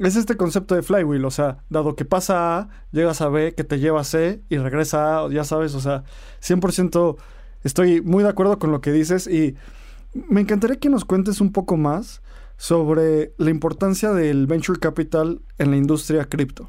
[0.08, 3.64] es este concepto de flywheel, o sea, dado que pasa A, llegas a B, que
[3.64, 6.04] te lleva a C y regresa a ya sabes, o sea,
[6.42, 7.16] 100%
[7.64, 9.54] estoy muy de acuerdo con lo que dices y
[10.14, 12.20] me encantaría que nos cuentes un poco más
[12.56, 16.68] sobre la importancia del venture capital en la industria cripto.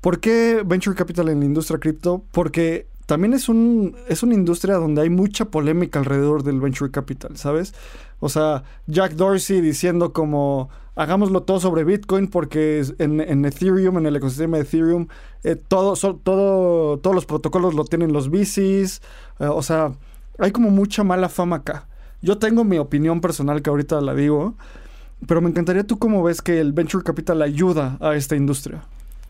[0.00, 2.24] ¿Por qué venture capital en la industria cripto?
[2.30, 7.36] Porque también es, un, es una industria donde hay mucha polémica alrededor del venture capital,
[7.36, 7.74] ¿sabes?
[8.18, 14.16] O sea, Jack Dorsey diciendo como hagámoslo todo sobre Bitcoin porque en, Ethereum, en el
[14.16, 15.06] ecosistema de Ethereum,
[15.44, 19.02] eh, todo, todo, todos los protocolos lo tienen los VCs.
[19.38, 19.92] Eh, o sea,
[20.38, 21.86] hay como mucha mala fama acá.
[22.22, 24.54] Yo tengo mi opinión personal que ahorita la digo,
[25.26, 28.82] pero me encantaría tú cómo ves que el venture capital ayuda a esta industria.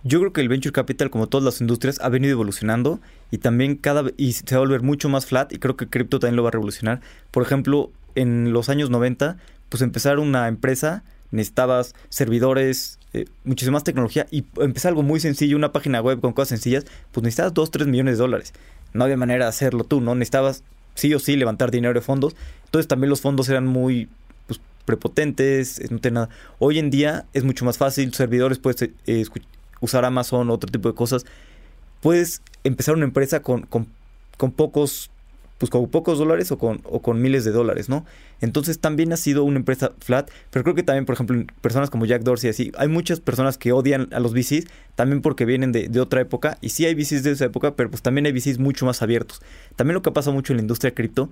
[0.05, 3.01] Yo creo que el venture capital, como todas las industrias, ha venido evolucionando
[3.33, 6.21] y también cada y se va a volver mucho más flat y creo que cripto
[6.21, 7.01] también lo va a revolucionar.
[7.33, 9.37] Por ejemplo, en los años 90,
[9.69, 15.57] pues empezar una empresa necesitabas servidores, eh, muchísima más tecnología y empezar algo muy sencillo,
[15.57, 18.53] una página web con cosas sencillas, pues necesitabas 2, 3 millones de dólares.
[18.93, 20.15] No había manera de hacerlo tú, ¿no?
[20.15, 20.63] Necesitabas
[20.95, 22.35] sí o sí levantar dinero de fondos.
[22.65, 24.09] Entonces también los fondos eran muy
[24.47, 26.29] pues, prepotentes, no tenía nada.
[26.59, 29.25] Hoy en día es mucho más fácil, servidores puedes eh,
[29.81, 31.25] usar Amazon, otro tipo de cosas.
[32.01, 33.87] Puedes empezar una empresa con, con,
[34.37, 35.11] con pocos
[35.59, 38.05] pues con pocos dólares o con, o con miles de dólares, ¿no?
[38.41, 42.05] Entonces también ha sido una empresa flat, pero creo que también, por ejemplo, personas como
[42.05, 45.89] Jack Dorsey, así, hay muchas personas que odian a los VCs, también porque vienen de,
[45.89, 48.59] de, otra época, y sí hay VCs de esa época, pero pues también hay VCs
[48.59, 49.41] mucho más abiertos.
[49.77, 51.31] También lo que pasa mucho en la industria cripto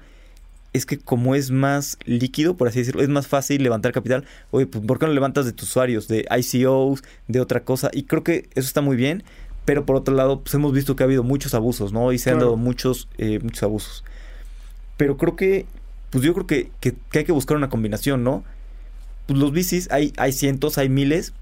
[0.74, 4.66] es que como es más líquido, por así decirlo, es más fácil levantar capital, oye,
[4.66, 7.90] pues ¿por qué no levantas de tus usuarios, de ICOs, de otra cosa?
[7.92, 9.22] Y creo que eso está muy bien,
[9.64, 12.12] pero por otro lado, pues hemos visto que ha habido muchos abusos, ¿no?
[12.12, 14.04] Y se han dado muchos, eh, muchos abusos.
[14.96, 15.66] Pero creo que,
[16.10, 18.44] pues yo creo que, que, hay que buscar una combinación, ¿no?
[19.26, 21.32] Pues los VCs hay, hay cientos, hay miles,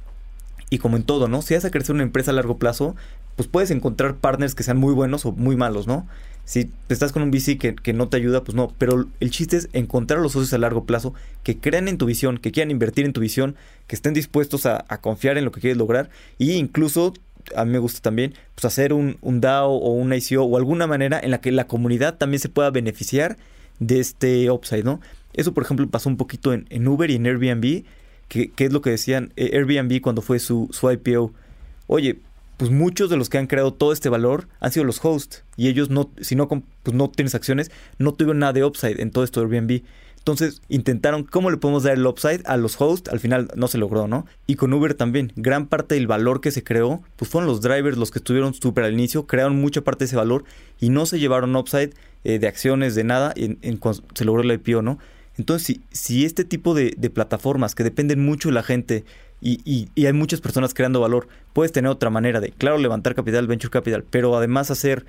[0.70, 1.42] y como en todo, ¿no?
[1.42, 2.96] Si vas a crecer una empresa a largo plazo,
[3.36, 6.06] pues puedes encontrar partners que sean muy buenos o muy malos, ¿no?
[6.44, 8.72] Si estás con un VC que, que, no te ayuda, pues no.
[8.78, 11.14] Pero el chiste es encontrar a los socios a largo plazo
[11.44, 13.54] que crean en tu visión, que quieran invertir en tu visión,
[13.86, 16.10] que estén dispuestos a, a confiar en lo que quieres lograr.
[16.38, 17.12] Y incluso,
[17.56, 20.86] a mí me gusta también, pues hacer un, un DAO o un ICO o alguna
[20.86, 23.36] manera en la que la comunidad también se pueda beneficiar
[23.78, 25.00] de este upside, ¿no?
[25.34, 27.84] Eso, por ejemplo, pasó un poquito en, en Uber y en Airbnb,
[28.28, 31.32] que, que, es lo que decían eh, Airbnb cuando fue su, su IPO.
[31.86, 32.18] Oye,
[32.56, 35.68] pues muchos de los que han creado todo este valor han sido los hosts y
[35.68, 39.24] ellos no, si no, pues no tienes acciones, no tuvieron nada de upside en todo
[39.24, 39.82] esto de Airbnb.
[40.22, 43.76] Entonces intentaron cómo le podemos dar el upside a los hosts, al final no se
[43.76, 44.24] logró, ¿no?
[44.46, 47.96] Y con Uber también, gran parte del valor que se creó, pues fueron los drivers
[47.96, 50.44] los que estuvieron súper al inicio, crearon mucha parte de ese valor
[50.78, 51.90] y no se llevaron upside
[52.22, 55.00] eh, de acciones, de nada, en, en cuando se logró el IPO, ¿no?
[55.38, 59.04] Entonces, si, si este tipo de, de, plataformas que dependen mucho de la gente
[59.40, 61.26] y, y, hay muchas personas creando valor.
[61.52, 65.04] Puedes tener otra manera de, claro, levantar capital, venture capital, pero además hacer,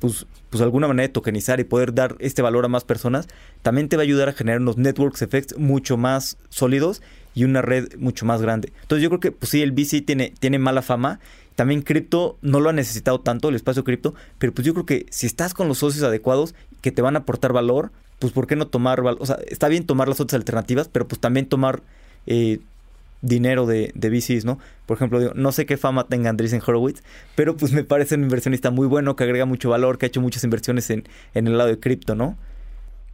[0.00, 3.28] pues, pues alguna manera de tokenizar y poder dar este valor a más personas,
[3.62, 7.02] también te va a ayudar a generar unos networks effects mucho más sólidos
[7.34, 8.72] y una red mucho más grande.
[8.82, 11.20] Entonces yo creo que, pues sí, el VC tiene, tiene mala fama.
[11.54, 15.06] También cripto no lo ha necesitado tanto, el espacio cripto, pero pues yo creo que
[15.10, 18.56] si estás con los socios adecuados que te van a aportar valor, pues ¿por qué
[18.56, 21.82] no tomar, o sea, está bien tomar las otras alternativas, pero pues también tomar
[22.26, 22.60] eh,
[23.22, 24.58] dinero de, de VCs, ¿no?
[24.86, 27.02] Por ejemplo, no sé qué fama tenga Andreessen Horowitz,
[27.34, 30.20] pero pues me parece un inversionista muy bueno, que agrega mucho valor, que ha hecho
[30.20, 31.04] muchas inversiones en,
[31.34, 32.38] en el lado de cripto, ¿no?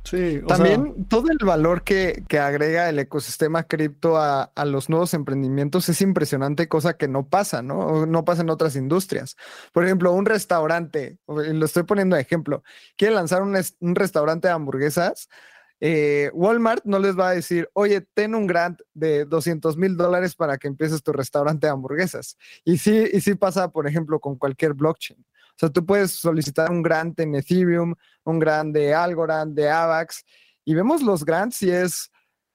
[0.04, 4.64] Sí, o También sea, todo el valor que, que agrega el ecosistema cripto a, a
[4.64, 8.06] los nuevos emprendimientos es impresionante, cosa que no pasa, ¿no?
[8.06, 9.36] No pasa en otras industrias.
[9.72, 12.62] Por ejemplo, un restaurante, lo estoy poniendo de ejemplo,
[12.96, 15.28] quiere lanzar un, un restaurante de hamburguesas.
[15.80, 20.34] Eh, Walmart no les va a decir, oye, ten un grant de 200 mil dólares
[20.34, 22.36] para que empieces tu restaurante de hamburguesas.
[22.64, 25.18] Y sí, y sí pasa, por ejemplo, con cualquier blockchain.
[25.20, 30.24] O sea, tú puedes solicitar un grant en Ethereum, un grant de Algorand, de Avax,
[30.64, 32.10] y vemos los grants y es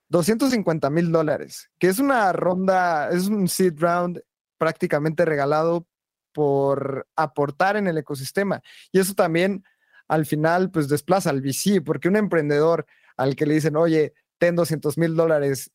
[0.10, 4.22] 250 mil dólares, que es una ronda, es un seed round
[4.58, 5.88] prácticamente regalado
[6.34, 8.62] por aportar en el ecosistema.
[8.92, 9.64] Y eso también
[10.08, 12.86] al final pues desplaza al VC, porque un emprendedor
[13.18, 15.72] al que le dicen, oye, ten 200 mil dólares,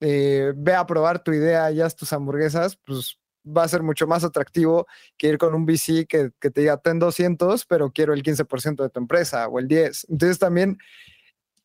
[0.00, 4.06] eh, ve a probar tu idea y haz tus hamburguesas, pues va a ser mucho
[4.06, 8.12] más atractivo que ir con un VC que, que te diga, ten 200, pero quiero
[8.12, 10.06] el 15% de tu empresa o el 10.
[10.10, 10.78] Entonces también,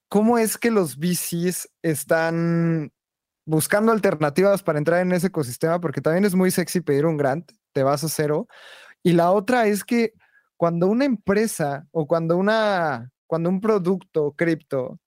[0.07, 2.91] ¿cómo es que los VCs están
[3.45, 5.79] buscando alternativas para entrar en ese ecosistema?
[5.79, 8.47] Porque también es muy sexy pedir un grant, te vas a cero.
[9.03, 10.13] Y la otra es que
[10.57, 14.99] cuando una empresa o cuando, una, cuando un producto cripto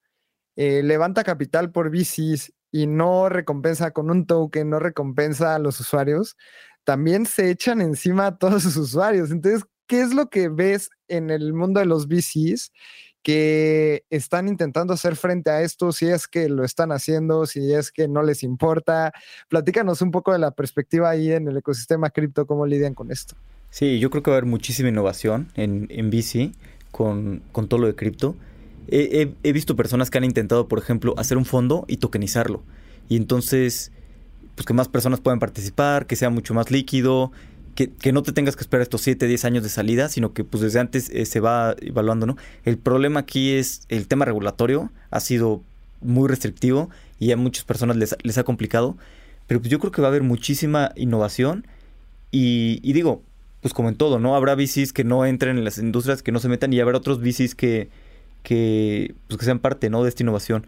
[0.61, 5.79] eh, levanta capital por VCs y no recompensa con un token, no recompensa a los
[5.79, 6.37] usuarios,
[6.83, 9.31] también se echan encima a todos sus usuarios.
[9.31, 12.73] Entonces, ¿qué es lo que ves en el mundo de los VCs
[13.23, 15.93] que están intentando hacer frente a esto?
[15.93, 19.13] Si es que lo están haciendo, si es que no les importa.
[19.49, 23.37] Platícanos un poco de la perspectiva ahí en el ecosistema cripto, cómo lidian con esto.
[23.71, 26.51] Sí, yo creo que va a haber muchísima innovación en, en VC
[26.91, 28.35] con, con todo lo de cripto.
[28.91, 32.63] He, visto personas que han intentado, por ejemplo, hacer un fondo y tokenizarlo.
[33.09, 33.93] Y entonces,
[34.55, 37.31] pues que más personas puedan participar, que sea mucho más líquido,
[37.75, 40.43] que, que no te tengas que esperar estos 7, 10 años de salida, sino que
[40.43, 42.37] pues desde antes eh, se va evaluando, ¿no?
[42.65, 45.63] El problema aquí es el tema regulatorio, ha sido
[46.01, 48.97] muy restrictivo y a muchas personas les, les ha complicado,
[49.47, 51.67] pero pues yo creo que va a haber muchísima innovación
[52.31, 53.23] y, y digo,
[53.61, 54.35] pues como en todo, ¿no?
[54.35, 57.21] Habrá VCs que no entren en las industrias, que no se metan y habrá otros
[57.21, 57.91] VCs que,
[58.49, 60.03] que, pues que sean parte, ¿no?
[60.03, 60.67] De esta innovación.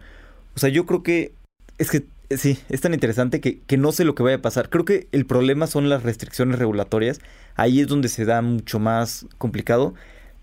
[0.55, 1.33] O sea, yo creo que
[1.79, 4.41] es que eh, sí, es tan interesante que, que no sé lo que vaya a
[4.43, 4.69] pasar.
[4.69, 7.21] Creo que el problema son las restricciones regulatorias.
[7.55, 9.95] Ahí es donde se da mucho más complicado,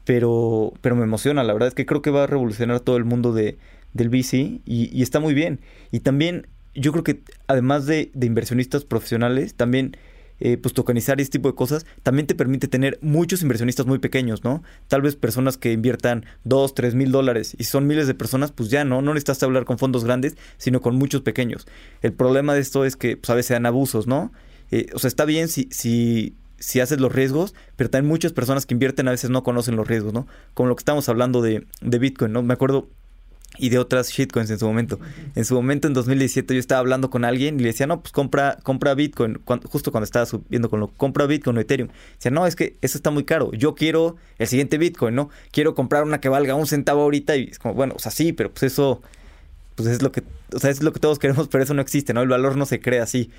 [0.05, 1.45] pero, pero me emociona.
[1.45, 3.57] La verdad es que creo que va a revolucionar todo el mundo de,
[3.93, 5.61] del VC y, está muy bien.
[5.93, 9.97] Y también yo creo que además de, de inversionistas profesionales, también
[10.41, 14.45] eh, pues tokenizar este tipo de cosas también te permite tener muchos inversionistas muy pequeños,
[14.45, 14.62] ¿no?
[14.86, 18.70] Tal vez personas que inviertan 2, 3 mil dólares y son miles de personas, pues
[18.70, 21.66] ya no, no necesitas hablar con fondos grandes, sino con muchos pequeños.
[22.03, 24.32] El problema de esto es que pues, a veces se dan abusos, ¿no?
[24.70, 28.66] Eh, o sea, está bien si, si, si haces los riesgos, pero también muchas personas
[28.66, 30.26] que invierten a veces no conocen los riesgos, ¿no?
[30.55, 32.43] Como lo que estamos hablando de, de Bitcoin, ¿no?
[32.43, 32.89] Me acuerdo
[33.59, 34.98] y de otras shitcoins en su momento.
[35.34, 38.12] En su momento, en 2017, yo estaba hablando con alguien y le decía, no, pues
[38.12, 41.88] compra, compra Bitcoin, justo cuando estaba subiendo con lo, compra Bitcoin o Ethereum.
[42.14, 43.50] Decía, no, es que eso está muy caro.
[43.52, 45.28] Yo quiero el siguiente Bitcoin, ¿no?
[45.50, 48.32] Quiero comprar una que valga un centavo ahorita y es como, bueno, o sea, sí,
[48.32, 49.02] pero pues eso,
[49.74, 50.22] pues es lo que,
[50.54, 52.22] o sea, es lo que todos queremos, pero eso no existe, ¿no?
[52.22, 53.30] El valor no se crea así.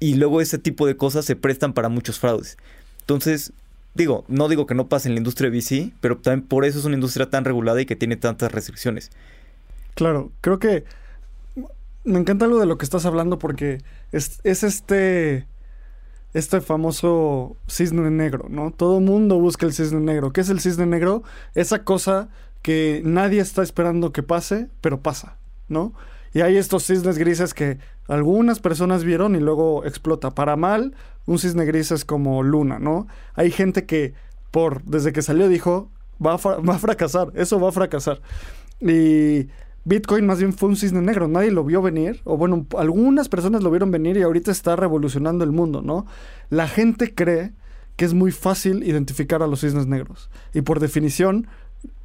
[0.00, 2.56] Y luego ese tipo de cosas se prestan para muchos fraudes.
[3.02, 3.52] Entonces,
[3.94, 6.78] digo, no digo que no pase en la industria de VC, pero también por eso
[6.78, 9.10] es una industria tan regulada y que tiene tantas restricciones.
[9.94, 10.84] Claro, creo que
[12.04, 13.78] me encanta algo de lo que estás hablando porque
[14.12, 15.46] es, es este
[16.32, 18.70] este famoso cisne negro, ¿no?
[18.70, 20.32] Todo mundo busca el cisne negro.
[20.32, 21.22] ¿Qué es el cisne negro?
[21.54, 22.28] Esa cosa
[22.62, 25.36] que nadie está esperando que pase, pero pasa,
[25.68, 25.92] ¿no?
[26.32, 30.30] Y hay estos cisnes grises que algunas personas vieron y luego explota.
[30.30, 30.94] Para mal,
[31.26, 33.08] un cisne gris es como luna, ¿no?
[33.34, 34.14] Hay gente que
[34.52, 35.90] por desde que salió dijo
[36.24, 38.20] va a, va a fracasar, eso va a fracasar.
[38.80, 39.48] Y
[39.84, 43.62] Bitcoin más bien fue un cisne negro, nadie lo vio venir, o bueno, algunas personas
[43.62, 46.06] lo vieron venir y ahorita está revolucionando el mundo, ¿no?
[46.50, 47.52] La gente cree
[47.96, 51.46] que es muy fácil identificar a los cisnes negros y por definición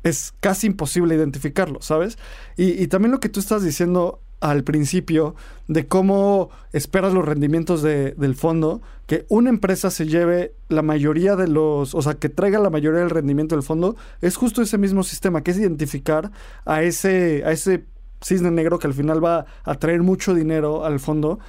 [0.03, 2.17] es casi imposible identificarlo, ¿sabes?
[2.55, 5.35] Y, y también lo que tú estás diciendo al principio
[5.67, 11.35] de cómo esperas los rendimientos de- del fondo, que una empresa se lleve la mayoría
[11.35, 14.77] de los, o sea, que traiga la mayoría del rendimiento del fondo, es justo ese
[14.77, 16.31] mismo sistema, que es identificar
[16.65, 17.85] a ese, a ese
[18.21, 21.39] cisne negro que al final va a traer mucho dinero al fondo,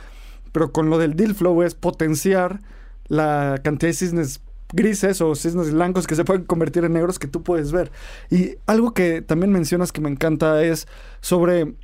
[0.53, 2.61] pero con lo del deal flow es potenciar
[3.09, 4.41] la cantidad de cisnes
[4.73, 7.93] grises o cisnes blancos que se pueden convertir en negros que tú puedes ver.
[8.31, 10.89] Y algo que también mencionas que me encanta es
[11.21, 11.75] sobre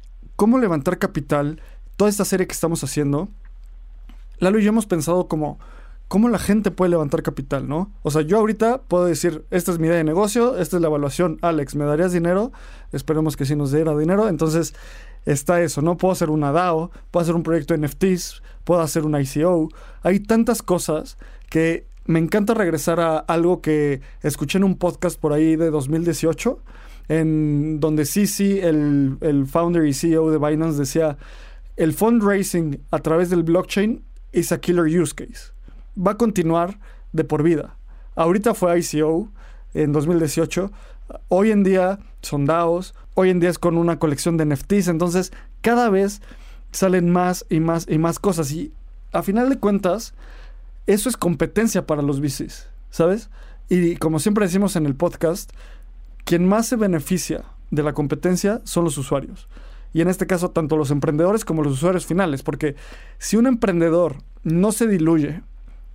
[0.43, 1.61] cómo levantar capital,
[1.97, 3.29] toda esta serie que estamos haciendo.
[4.41, 5.61] Lalo y yo hemos pensado como
[6.09, 7.93] cómo la gente puede levantar capital, ¿no?
[8.03, 10.89] O sea, yo ahorita puedo decir, esta es mi idea de negocio, esta es la
[10.89, 12.51] evaluación, Alex, ¿me darías dinero?
[12.91, 14.29] Esperemos que sí nos diera dinero.
[14.29, 14.75] Entonces,
[15.27, 15.97] está eso, ¿no?
[15.97, 19.69] Puedo hacer una DAO, puedo hacer un proyecto de NFTs, puedo hacer un ICO.
[20.03, 21.19] Hay tantas cosas
[21.51, 26.59] que me encanta regresar a algo que escuché en un podcast por ahí de 2018,
[27.09, 31.19] en donde Sisi, el, el founder y CEO de Binance, decía,
[31.77, 35.53] el fundraising a través del blockchain is a killer use case
[35.97, 36.79] va a continuar
[37.13, 37.77] de por vida.
[38.15, 39.29] Ahorita fue ICO
[39.75, 40.71] en 2018.
[41.29, 42.95] Hoy en día son DAOs.
[43.15, 44.89] Hoy en día es con una colección de NFTs.
[44.89, 46.23] Entonces, cada vez
[46.73, 48.51] salen más y más y más cosas.
[48.53, 48.73] Y
[49.13, 50.15] a final de cuentas,
[50.87, 53.31] eso es competencia para los VCs, ¿sabes?
[53.69, 55.53] Y como siempre decimos en el podcast,
[56.25, 59.49] quien más se beneficia de la competencia son los usuarios.
[59.93, 62.43] Y en este caso, tanto los emprendedores como los usuarios finales.
[62.43, 62.77] Porque
[63.19, 65.43] si un emprendedor no se diluye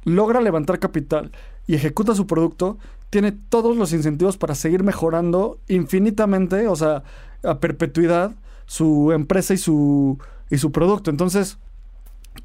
[0.03, 1.31] logra levantar capital
[1.67, 2.77] y ejecuta su producto,
[3.09, 7.03] tiene todos los incentivos para seguir mejorando infinitamente, o sea,
[7.43, 8.31] a perpetuidad,
[8.65, 10.17] su empresa y su,
[10.49, 11.09] y su producto.
[11.09, 11.57] Entonces,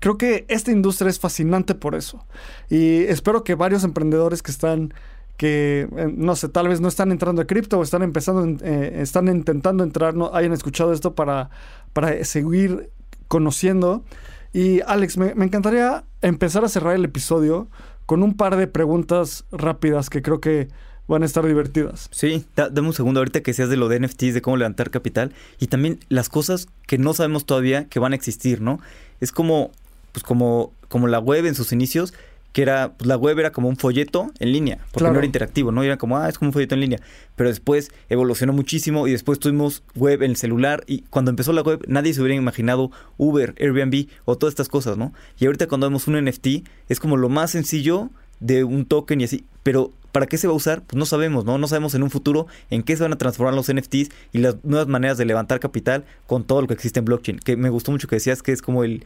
[0.01, 2.27] creo que esta industria es fascinante por eso.
[2.69, 4.93] Y espero que varios emprendedores que están
[5.37, 9.01] que eh, no sé, tal vez no están entrando a cripto o están empezando, eh,
[9.01, 11.51] están intentando entrar, no hayan escuchado esto para,
[11.93, 12.91] para seguir
[13.29, 14.05] conociendo
[14.53, 17.69] y Alex, me, encantaría empezar a cerrar el episodio
[18.05, 20.69] con un par de preguntas rápidas que creo que
[21.09, 22.09] van a estar divertidas.
[22.13, 25.33] Sí, dame un segundo ahorita que seas de lo de NFTs, de cómo levantar capital
[25.59, 28.79] y también las cosas que no sabemos todavía que van a existir, ¿no?
[29.21, 29.71] Es como,
[30.13, 32.13] pues como, como la web en sus inicios,
[32.53, 35.73] que era, pues la web era como un folleto en línea, porque no era interactivo,
[35.73, 35.83] ¿no?
[35.83, 37.01] Era como, ah, es como un folleto en línea.
[37.35, 41.63] Pero después evolucionó muchísimo y después tuvimos web en el celular y cuando empezó la
[41.63, 45.13] web nadie se hubiera imaginado Uber, Airbnb o todas estas cosas, ¿no?
[45.39, 46.47] Y ahorita cuando vemos un NFT
[46.89, 50.53] es como lo más sencillo de un token y así, pero ¿para qué se va
[50.53, 50.83] a usar?
[50.83, 51.59] Pues no sabemos, ¿no?
[51.59, 54.57] No sabemos en un futuro en qué se van a transformar los NFTs y las
[54.63, 57.39] nuevas maneras de levantar capital con todo lo que existe en blockchain.
[57.39, 59.05] Que me gustó mucho que decías que es como el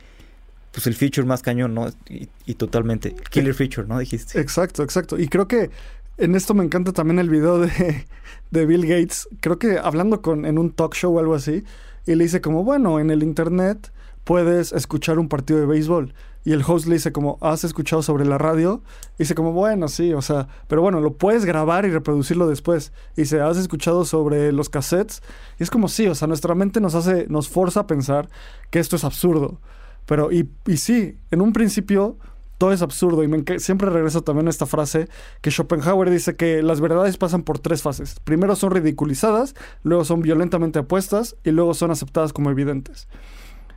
[0.76, 1.88] pues el feature más cañón, ¿no?
[2.10, 3.16] Y, totalmente.
[3.30, 3.98] Killer feature, ¿no?
[3.98, 4.38] Dijiste.
[4.38, 5.18] Exacto, exacto.
[5.18, 5.70] Y creo que
[6.18, 8.04] en esto me encanta también el video de,
[8.50, 9.26] de Bill Gates.
[9.40, 11.64] Creo que hablando con, en un talk show o algo así.
[12.04, 13.90] Y le dice como, bueno, en el internet
[14.24, 16.12] puedes escuchar un partido de béisbol.
[16.44, 18.82] Y el host le dice como, ¿has escuchado sobre la radio?
[19.14, 22.92] Y dice como, bueno, sí, o sea, pero bueno, lo puedes grabar y reproducirlo después.
[23.16, 25.22] Y dice, ¿has escuchado sobre los cassettes?
[25.58, 28.28] Y es como, sí, o sea, nuestra mente nos hace, nos forza a pensar
[28.68, 29.58] que esto es absurdo.
[30.06, 32.18] Pero, y, y sí, en un principio
[32.58, 35.08] todo es absurdo y me, siempre regreso también a esta frase
[35.40, 38.18] que Schopenhauer dice que las verdades pasan por tres fases.
[38.24, 43.08] Primero son ridiculizadas, luego son violentamente apuestas y luego son aceptadas como evidentes.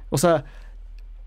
[0.10, 0.46] O sea,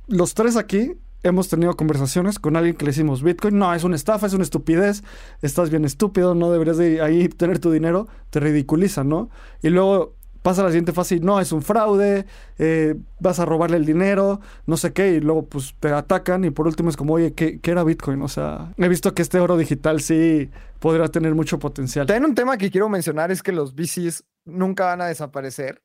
[0.07, 3.97] los tres aquí hemos tenido conversaciones con alguien que le decimos Bitcoin, no, es una
[3.97, 5.05] estafa, es una estupidez,
[5.41, 9.31] estás bien estúpido, no deberías de ahí tener tu dinero, te ridiculizan, ¿no?
[9.63, 12.27] Y luego pasa la siguiente fase y no, es un fraude,
[12.59, 16.51] eh, vas a robarle el dinero, no sé qué, y luego pues te atacan y
[16.51, 18.21] por último es como, oye, ¿qué, era Bitcoin?
[18.23, 22.07] O sea, he visto que este oro digital sí podría tener mucho potencial.
[22.07, 25.81] También un tema que quiero mencionar es que los VCs nunca van a desaparecer,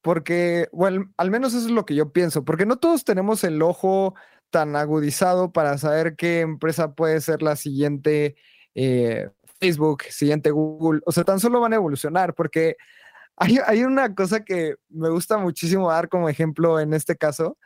[0.00, 3.60] porque, bueno, al menos eso es lo que yo pienso, porque no todos tenemos el
[3.60, 4.14] ojo
[4.50, 8.36] tan agudizado para saber qué empresa puede ser la siguiente
[8.74, 9.28] eh,
[9.60, 12.76] Facebook, siguiente Google, o sea, tan solo van a evolucionar, porque
[13.38, 17.56] hay, una cosa que me gusta muchísimo dar como ejemplo en este caso.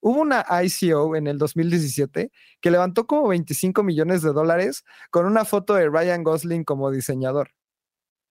[0.00, 5.44] Hubo una ICO en el 2017 que levantó como 25 millones de dólares con una
[5.44, 7.50] foto de Ryan Gosling como diseñador.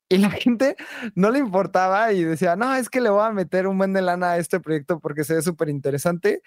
[0.09, 0.75] Y la gente
[1.15, 4.01] no le importaba y decía, no, es que le voy a meter un buen de
[4.01, 6.41] lana a este proyecto porque se ve súper interesante.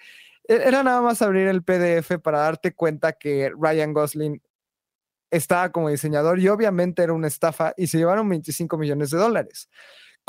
[0.47, 4.41] E, era nada más abrir el PDF para darte cuenta que Ryan Gosling
[5.31, 9.69] estaba como diseñador y obviamente era una estafa y se llevaron 25 millones de dólares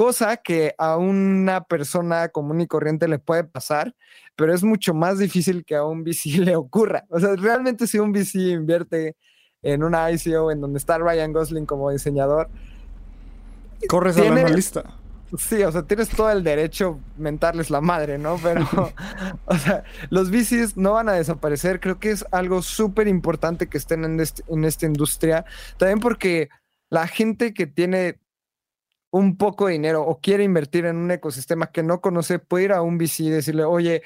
[0.00, 3.94] cosa que a una persona común y corriente le puede pasar,
[4.34, 7.04] pero es mucho más difícil que a un VC le ocurra.
[7.10, 9.14] O sea, realmente si un VC invierte
[9.60, 12.48] en una ICO en donde está Ryan Gosling como diseñador,
[13.90, 14.84] corres a la lista.
[15.36, 18.38] Sí, o sea, tienes todo el derecho mentarles la madre, ¿no?
[18.42, 18.66] Pero,
[19.44, 21.78] o sea, los VCs no van a desaparecer.
[21.78, 25.44] Creo que es algo súper importante que estén en, en esta industria.
[25.76, 26.48] También porque
[26.88, 28.18] la gente que tiene
[29.10, 32.72] un poco de dinero o quiere invertir en un ecosistema que no conoce, puede ir
[32.72, 34.02] a un VC y decirle, oye,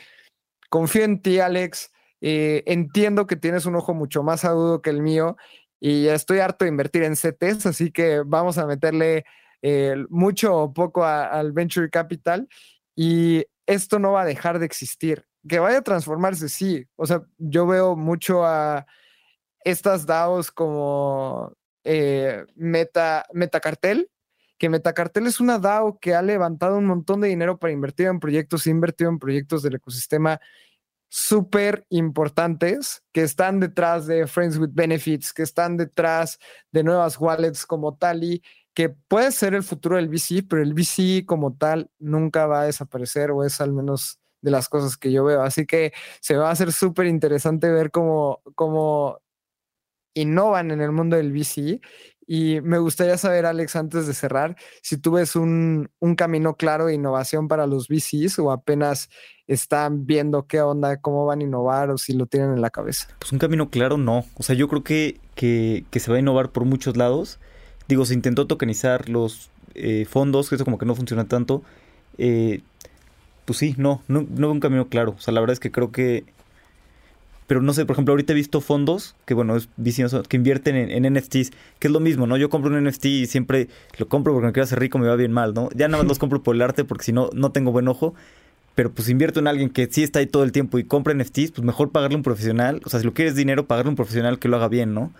[0.71, 5.03] confío en ti, Alex, eh, entiendo que tienes un ojo mucho más agudo que el
[5.03, 5.37] mío
[5.79, 9.25] y estoy harto de invertir en CTs, así que vamos a meterle
[9.61, 12.49] eh, mucho o poco al venture capital
[12.97, 15.27] y esto no va a dejar de existir.
[15.47, 16.87] Que vaya a transformarse, sí.
[16.97, 18.87] O sea, yo veo mucho a
[19.63, 21.53] estas DAOs como
[21.85, 24.11] eh, Meta, Metacartel,
[24.69, 28.67] Metacartel es una DAO que ha levantado un montón de dinero para invertir en proyectos,
[28.67, 30.41] invertido en proyectos del ecosistema
[31.09, 36.39] súper importantes que están detrás de Friends with Benefits, que están detrás
[36.73, 38.43] de nuevas wallets como Tali,
[38.75, 42.65] que puede ser el futuro del VC, pero el VC como tal nunca va a
[42.65, 45.43] desaparecer o es al menos de las cosas que yo veo.
[45.43, 49.21] Así que se va a hacer súper interesante ver cómo, cómo
[50.15, 51.81] innovan en el mundo del VC.
[52.27, 56.87] Y me gustaría saber, Alex, antes de cerrar, si tú ves un, un camino claro
[56.87, 59.11] de innovación para los VCs o apenas
[59.47, 63.09] están viendo qué onda, cómo van a innovar o si lo tienen en la cabeza.
[63.18, 64.25] Pues un camino claro no.
[64.37, 67.39] O sea, yo creo que, que, se va a innovar por muchos lados.
[67.89, 71.62] Digo, se intentó tokenizar los eh, fondos, que eso como que no funciona tanto.
[72.16, 72.62] Eh,
[73.45, 75.14] pues sí, no, no, no un camino claro.
[75.18, 76.25] O sea, la verdad es que creo que
[77.47, 79.69] pero no sé, por ejemplo, ahorita he visto fondos que, bueno, es
[80.29, 82.37] que invierten en, NFTs, que es lo mismo, ¿no?
[82.37, 83.69] Yo compro un NFT y siempre
[83.99, 85.69] lo compro porque me quiero hacer rico, me va bien mal, ¿no?
[85.75, 88.15] Ya nada más los compro por el arte porque si no, no tengo buen ojo.
[88.75, 91.53] Pero pues invierto en alguien que sí está ahí todo el tiempo y compra NFTs,
[91.53, 92.81] pues mejor pagarle a un profesional.
[92.85, 95.13] O sea, si lo quieres dinero, pagarle a un profesional que lo haga bien, ¿no?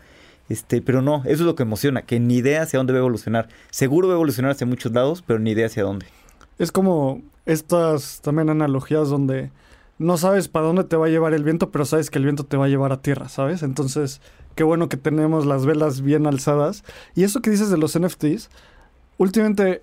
[0.49, 3.01] Este, pero no, eso es lo que emociona, que ni idea hacia dónde va a
[3.01, 3.49] evolucionar.
[3.70, 6.07] Seguro va a evolucionar hacia muchos lados, pero ni idea hacia dónde.
[6.59, 9.51] Es como estas también analogías donde
[9.99, 12.45] no sabes para dónde te va a llevar el viento, pero sabes que el viento
[12.45, 13.62] te va a llevar a tierra, ¿sabes?
[13.62, 14.20] Entonces,
[14.55, 16.84] qué bueno que tenemos las velas bien alzadas.
[17.14, 18.51] Y eso que dices de los NFTs,
[19.18, 19.80] últimamente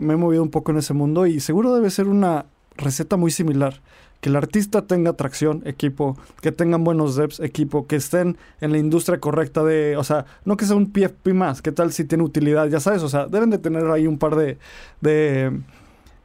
[0.00, 2.46] me he movido un poco en ese mundo y seguro debe ser una
[2.76, 3.80] receta muy similar.
[4.20, 8.78] Que el artista tenga atracción, equipo, que tengan buenos devs, equipo, que estén en la
[8.78, 12.22] industria correcta de, o sea, no que sea un PFP más, qué tal si tiene
[12.22, 14.58] utilidad, ya sabes, o sea, deben de tener ahí un par de,
[15.00, 15.60] de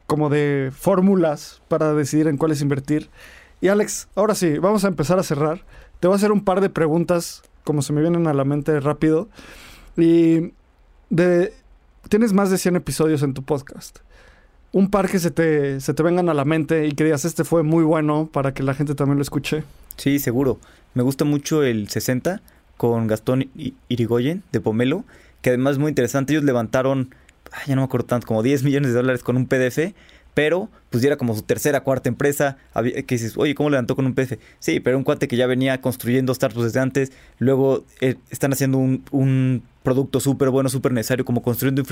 [0.08, 3.10] como de fórmulas para decidir en cuáles invertir.
[3.60, 5.64] Y Alex, ahora sí, vamos a empezar a cerrar.
[6.00, 8.80] Te voy a hacer un par de preguntas, como se me vienen a la mente
[8.80, 9.28] rápido.
[9.98, 10.54] Y
[11.10, 11.52] de,
[12.08, 13.98] tienes más de 100 episodios en tu podcast.
[14.72, 17.44] Un par que se te, se te vengan a la mente y que digas, este
[17.44, 19.62] fue muy bueno para que la gente también lo escuche.
[19.98, 20.58] Sí, seguro.
[20.94, 22.40] Me gusta mucho el 60
[22.78, 23.50] con Gastón
[23.88, 25.04] Irigoyen de Pomelo,
[25.42, 26.32] que además es muy interesante.
[26.32, 27.14] Ellos levantaron
[27.66, 29.94] ya no me acuerdo tanto, como 10 millones de dólares con un PDF,
[30.38, 34.06] pero pues ya era como su tercera, cuarta empresa, que dices, oye, ¿cómo levantó con
[34.06, 34.38] un PDF?
[34.60, 38.78] Sí, pero un cuate que ya venía construyendo startups desde antes, luego eh, están haciendo
[38.78, 41.82] un, producto súper bueno, súper necesario, como construyendo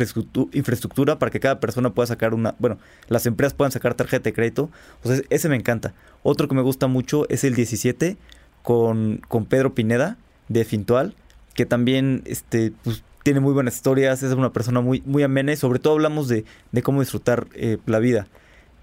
[0.52, 2.78] infraestructura, para que cada persona pueda sacar una, bueno,
[3.08, 4.70] las empresas puedan sacar tarjeta de crédito,
[5.02, 5.94] o ese me encanta.
[6.22, 8.16] Otro que me gusta mucho es el 17
[8.62, 11.14] con, con Pedro Pineda de Fintual,
[11.54, 15.56] que también, este, pues, tiene muy buenas historias, es una persona muy, muy amena y
[15.56, 16.44] sobre todo hablamos de,
[16.84, 18.28] cómo disfrutar eh, la vida.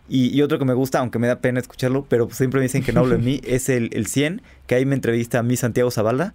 [0.09, 2.91] Y, otro que me gusta, aunque me da pena escucharlo, pero siempre me dicen que
[2.91, 5.91] no hablo de mí, es el, el 100, que ahí me entrevista a mí Santiago
[5.91, 6.33] Zavala.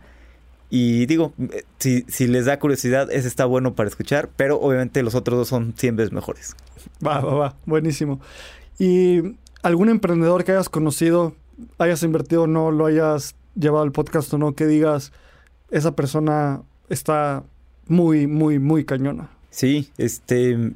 [0.70, 5.02] Y digo, eh, si, si les da curiosidad, ese está bueno para escuchar, pero obviamente
[5.02, 6.56] los otros dos son 100 veces mejores.
[7.06, 8.22] Va, va, va, buenísimo.
[8.78, 11.34] ¿Y algún emprendedor que hayas conocido,
[11.76, 15.12] hayas invertido o no, lo hayas llevado al podcast o no, que digas,
[15.70, 17.44] esa persona está
[17.88, 19.30] muy, muy, muy cañona.
[19.50, 20.72] Sí, este.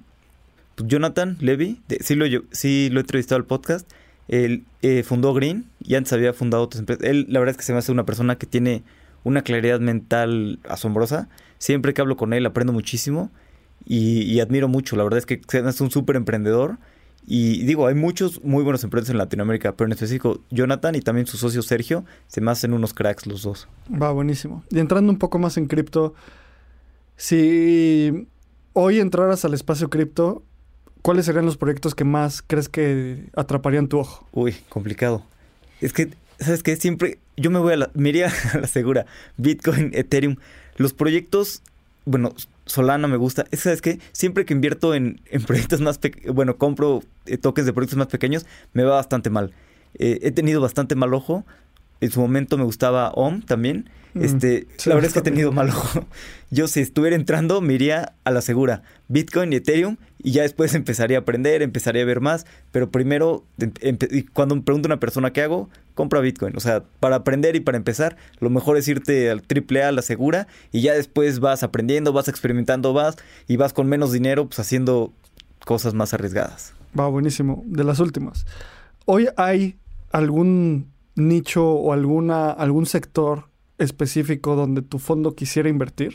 [0.74, 3.90] Pues, Jonathan Levy, sí, lo, sí lo he entrevistado al podcast.
[4.28, 7.04] Él eh, fundó Green y antes había fundado otras empresas.
[7.04, 8.82] Él, la verdad es que se me hace una persona que tiene
[9.24, 11.28] una claridad mental asombrosa.
[11.58, 13.30] Siempre que hablo con él aprendo muchísimo
[13.84, 14.96] y, admiro mucho.
[14.96, 16.78] La verdad es que es un súper emprendedor.
[17.24, 21.28] Y digo, hay muchos muy buenos emprendedores en Latinoamérica, pero en específico Jonathan y también
[21.28, 23.68] su socio Sergio se me hacen unos cracks los dos.
[23.90, 24.64] Va, buenísimo.
[24.70, 26.14] Y entrando un poco más en cripto,
[27.22, 28.26] si
[28.72, 30.42] hoy entraras al espacio cripto,
[31.02, 34.26] ¿cuáles serían los proyectos que más crees que atraparían tu ojo?
[34.32, 35.22] Uy, complicado.
[35.80, 36.10] Es que,
[36.40, 36.74] ¿sabes qué?
[36.74, 39.06] Siempre yo me voy a la, me a la segura.
[39.36, 40.34] Bitcoin, Ethereum.
[40.78, 41.62] Los proyectos,
[42.06, 42.34] bueno,
[42.66, 43.46] Solana me gusta.
[43.52, 44.00] ¿Sabes qué?
[44.10, 48.46] Siempre que invierto en, proyectos más pequeños, bueno, compro eh, tokens de proyectos más pequeños,
[48.72, 49.52] me va bastante mal.
[49.96, 51.46] Eh, he tenido bastante mal ojo.
[52.02, 53.88] En su momento me gustaba OM también.
[54.14, 56.04] Mm, este, la verdad es que he tenido mal ojo.
[56.50, 60.74] Yo si estuviera entrando me iría a la segura, Bitcoin y Ethereum y ya después
[60.74, 63.44] empezaría a aprender, empezaría a ver más, pero primero
[64.32, 67.78] cuando me pregunta una persona qué hago, compra Bitcoin, o sea, para aprender y para
[67.78, 72.12] empezar, lo mejor es irte al triple A, la segura y ya después vas aprendiendo,
[72.12, 75.12] vas experimentando, vas y vas con menos dinero pues haciendo
[75.64, 76.74] cosas más arriesgadas.
[76.98, 78.44] Va buenísimo, de las últimas.
[79.06, 79.78] Hoy hay
[80.10, 83.48] algún nicho o alguna, algún sector
[83.78, 86.14] específico donde tu fondo quisiera invertir?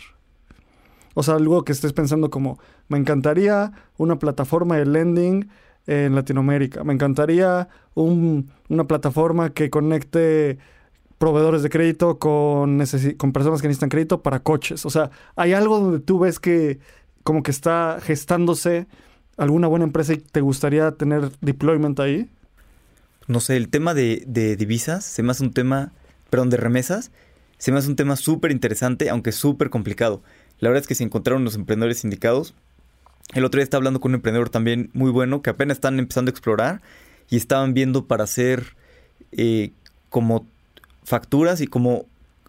[1.13, 5.49] O sea, algo que estés pensando como, me encantaría una plataforma de lending
[5.87, 10.59] en Latinoamérica, me encantaría una plataforma que conecte
[11.17, 12.83] proveedores de crédito, con,
[13.17, 14.85] con personas que necesitan crédito para coches.
[14.85, 16.79] O sea, hay algo donde tú ves que
[17.23, 18.87] como que está gestándose
[19.37, 22.29] alguna buena empresa y te gustaría tener deployment ahí.
[23.27, 25.93] No sé, el tema de, de divisas se me hace un tema,
[26.29, 27.11] perdón, de remesas,
[27.57, 30.21] se me hace un tema súper interesante, aunque súper complicado.
[30.59, 32.55] La verdad es que se encontraron los emprendedores indicados.
[33.33, 36.29] El otro día estaba hablando con un emprendedor también muy bueno que apenas están empezando
[36.29, 36.81] a explorar
[37.29, 38.75] y estaban viendo para hacer
[39.31, 39.71] eh,
[40.09, 40.47] como
[41.03, 42.05] facturas y como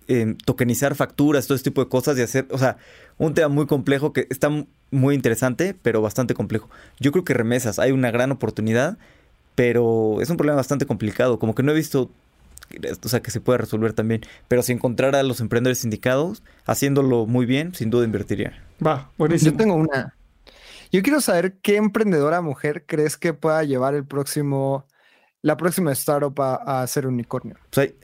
[0.06, 2.76] eh, tokenizar facturas, todo este tipo de cosas y hacer, o sea,
[3.18, 4.48] un tema muy complejo que está
[4.90, 6.70] muy interesante, pero bastante complejo.
[7.00, 8.98] Yo creo que remesas, hay una gran oportunidad,
[9.58, 12.12] pero es un problema bastante complicado, como que no he visto,
[13.02, 17.26] o sea, que se pueda resolver también, pero si encontrara a los emprendedores indicados, haciéndolo
[17.26, 18.62] muy bien, sin duda invertiría.
[18.86, 19.50] Va, buenísimo.
[19.50, 20.14] Yo tengo una.
[20.92, 24.86] Yo quiero saber qué emprendedora mujer crees que pueda llevar el próximo,
[25.42, 27.56] la próxima startup a, a ser unicornio.
[27.70, 27.96] Pues hay,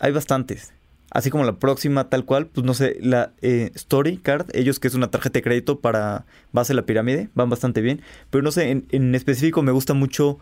[0.00, 0.74] hay bastantes.
[1.10, 4.86] Así como la próxima, tal cual, pues no sé, la eh, Story Card, ellos que
[4.86, 8.00] es una tarjeta de crédito para base de la pirámide, van bastante bien.
[8.30, 10.38] Pero no sé, en, específico me gusta mucho,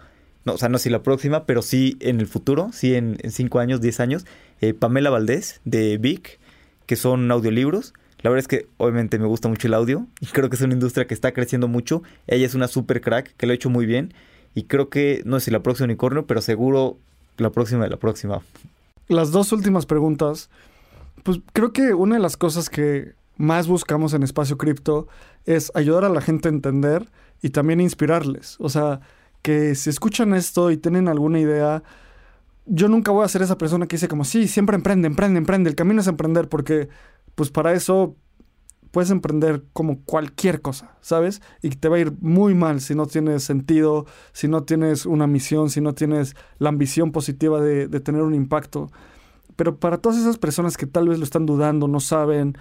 [0.48, 3.58] no, o sea, no si la próxima, pero sí en el futuro, sí en 5
[3.58, 4.26] años, 10 años,
[4.60, 6.40] eh, Pamela Valdés de Vic,
[6.86, 7.94] que son audiolibros.
[8.20, 10.74] La verdad es que obviamente me gusta mucho el audio y creo que es una
[10.74, 12.02] industria que está creciendo mucho.
[12.26, 14.14] Ella es una super crack que lo ha hecho muy bien
[14.54, 16.98] y creo que, no sé si la próxima unicornio, pero seguro
[17.36, 18.42] la próxima de la próxima
[19.08, 20.50] las dos últimas preguntas,
[21.24, 25.08] pues creo que una de las cosas que más buscamos en Espacio Cripto
[25.46, 27.08] es ayudar a la gente a entender
[27.42, 28.56] y también inspirarles.
[28.60, 29.00] O sea,
[29.48, 31.82] que si escuchan esto y tienen alguna idea,
[32.66, 35.70] yo nunca voy a ser esa persona que dice como, sí, siempre emprende, emprende, emprende.
[35.70, 36.90] El camino es emprender porque,
[37.34, 38.14] pues para eso
[38.90, 41.40] puedes emprender como cualquier cosa, ¿sabes?
[41.62, 45.26] Y te va a ir muy mal si no tienes sentido, si no tienes una
[45.26, 48.90] misión, si no tienes la ambición positiva de, tener un impacto.
[49.56, 52.54] Pero para todas esas personas que tal vez lo están dudando, no saben,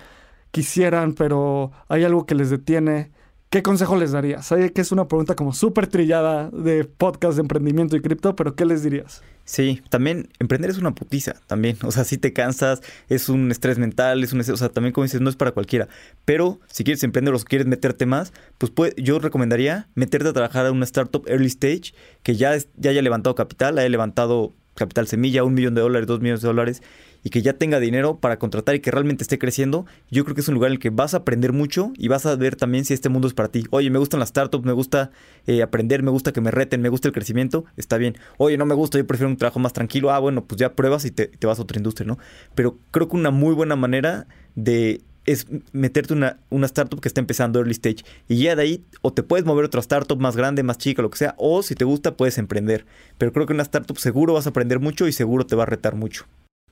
[0.52, 3.12] quisieran, pero hay algo que les detiene,
[3.50, 4.46] ¿qué consejo les darías?
[4.46, 8.56] Sé que es una pregunta como súper trillada de podcast de emprendimiento y cripto, pero
[8.56, 9.22] ¿qué les dirías?
[9.46, 11.78] Sí, también emprender es una putiza, también.
[11.84, 15.06] O sea, si te cansas, es un estrés mental, es un o sea, también como
[15.06, 15.88] dices, no es para cualquiera.
[16.26, 20.72] Pero si quieres emprender o quieres meterte más, pues yo recomendaría meterte a trabajar a
[20.72, 21.94] una startup early stage
[22.24, 26.20] que ya, ya haya levantado capital, haya levantado capital semilla, un millón de dólares, dos
[26.20, 26.84] millones de dólares,
[27.24, 30.42] y que ya tenga dinero para contratar y que realmente esté creciendo, yo creo que
[30.42, 32.86] es un lugar en el que vas a aprender mucho y vas a ver también
[32.86, 33.66] si este mundo es para ti.
[33.72, 35.12] Oye, me gustan las startups, me gusta
[35.46, 38.18] eh, aprender, me gusta que me reten, me gusta el crecimiento, está bien.
[38.38, 40.12] Oye, no me gusta, yo prefiero un trabajo más tranquilo.
[40.12, 42.18] Ah, bueno, pues ya pruebas y te, vas a otra industria, ¿no?
[42.56, 47.20] Pero creo que una muy buena manera de es meterte una, una startup que está
[47.20, 48.06] empezando early stage.
[48.30, 51.02] Y ya de ahí, o te puedes mover a otra startup más grande, más chica,
[51.02, 52.86] lo que sea, o si te gusta, puedes emprender.
[53.18, 55.66] Pero creo que una startup seguro vas a aprender mucho y seguro te va a
[55.66, 56.26] retar mucho.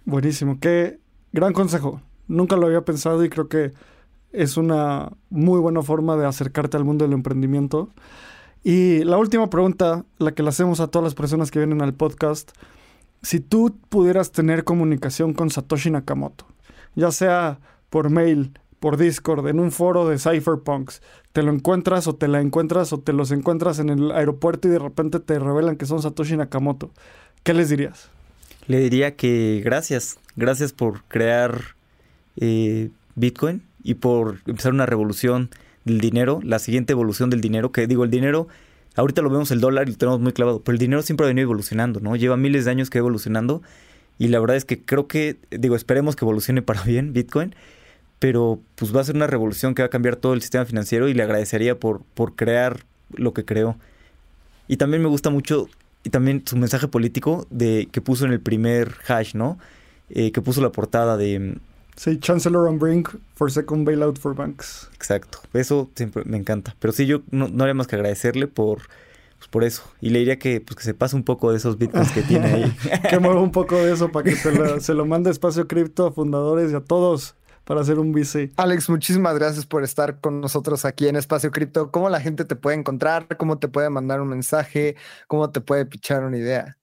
[0.06, 1.00] Buenísimo, qué
[1.34, 2.00] gran consejo.
[2.28, 3.74] Nunca lo había pensado y creo que
[4.32, 7.90] es una muy buena forma de acercarte al mundo del emprendimiento.
[8.64, 11.96] Y la última pregunta, la que le hacemos a todas las personas que vienen al
[11.96, 12.52] podcast,
[13.24, 16.46] si tú pudieras tener comunicación con Satoshi Nakamoto,
[16.96, 21.02] ya sea por mail, por Discord, en un foro de cypherpunks,
[21.32, 24.72] te lo encuentras o te la encuentras o te los encuentras en el aeropuerto y
[24.72, 26.92] de repente te revelan que son Satoshi Nakamoto,
[27.42, 28.12] ¿qué les dirías?
[28.68, 31.76] Le diría que gracias, gracias por crear
[32.38, 35.50] eh, Bitcoin y por empezar una revolución
[35.84, 38.48] del dinero, la siguiente evolución del dinero, que digo, el dinero,
[38.96, 41.28] ahorita lo vemos el dólar y lo tenemos muy clavado, pero el dinero siempre ha
[41.28, 42.16] venido evolucionando, ¿no?
[42.16, 43.62] Lleva miles de años que evolucionando
[44.18, 47.54] y la verdad es que creo que, digo, esperemos que evolucione para bien Bitcoin,
[48.18, 51.08] pero pues va a ser una revolución que va a cambiar todo el sistema financiero
[51.08, 52.80] y le agradecería por, por crear
[53.14, 53.78] lo que creó.
[54.68, 55.68] Y también me gusta mucho
[56.06, 59.58] y también su mensaje político de que puso en el primer hash, ¿no?
[60.12, 61.40] Eh, que puso la portada de...
[61.40, 61.60] Mm,
[61.96, 64.88] sí, Chancellor on Brink for second bailout for banks.
[64.94, 66.76] Exacto, eso siempre me encanta.
[66.80, 68.82] Pero sí, yo no, no haría más que agradecerle por,
[69.40, 69.82] pues por eso.
[70.00, 72.54] Y le diría que, pues, que se pase un poco de esos bitcoins que tiene
[72.54, 72.78] ahí.
[73.10, 76.06] que mueva un poco de eso para que se lo, se lo mande espacio cripto
[76.06, 77.34] a fundadores y a todos
[77.66, 78.52] para hacer un VC.
[78.56, 81.92] Alex, muchísimas gracias por estar con nosotros aquí en Espacio Cripto.
[81.92, 83.28] ¿Cómo la gente te puede encontrar?
[83.38, 84.96] ¿Cómo te puede mandar un mensaje?
[85.28, 86.78] ¿Cómo te puede pichar una idea?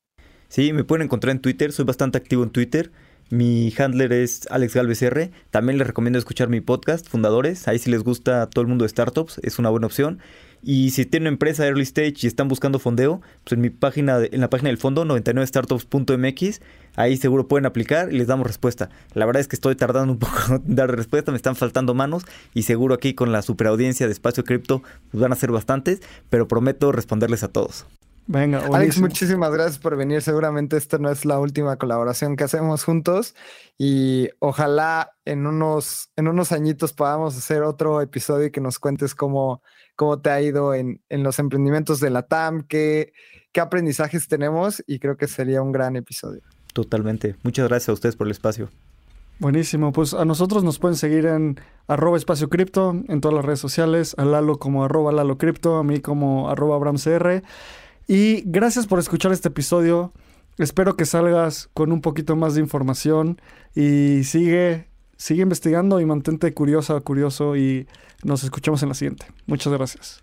[0.48, 1.72] Sí, me pueden encontrar en Twitter.
[1.72, 2.92] Soy bastante activo en Twitter.
[3.30, 5.30] Mi handler es Alex Galvez R.
[5.50, 7.66] También les recomiendo escuchar mi podcast, Fundadores.
[7.66, 10.18] Ahí si les gusta todo el mundo de startups, es una buena opción.
[10.62, 14.18] Y si tienen una empresa early stage y están buscando fondeo, pues en mi página,
[14.30, 16.60] en la página del fondo, 99startups.mx,
[16.96, 18.90] ahí seguro pueden aplicar y les damos respuesta.
[19.14, 22.24] La verdad es que estoy tardando un poco en dar respuesta, me están faltando manos
[22.54, 26.48] y seguro aquí con la superaudiencia de Espacio Cripto pues van a ser bastantes, pero
[26.48, 27.86] prometo responderles a todos.
[28.26, 30.22] Venga, Alex, muchísimas gracias por venir.
[30.22, 33.34] Seguramente esta no es la última colaboración que hacemos juntos
[33.76, 39.16] y ojalá en unos, en unos añitos podamos hacer otro episodio y que nos cuentes
[39.16, 39.62] cómo,
[39.96, 43.12] cómo te ha ido en, en los emprendimientos de la TAM, qué,
[43.50, 46.42] qué aprendizajes tenemos y creo que sería un gran episodio.
[46.72, 47.36] Totalmente.
[47.42, 48.70] Muchas gracias a ustedes por el espacio.
[49.38, 51.58] Buenísimo, pues a nosotros nos pueden seguir en
[51.88, 55.82] arroba espacio cripto en todas las redes sociales, a Lalo como arroba Lalo cripto, a
[55.82, 57.42] mí como arroba AbramCR.
[58.06, 60.12] Y gracias por escuchar este episodio.
[60.58, 63.40] Espero que salgas con un poquito más de información
[63.74, 67.88] y sigue, sigue investigando y mantente curiosa, curioso y
[68.22, 69.26] nos escuchamos en la siguiente.
[69.46, 70.22] Muchas gracias.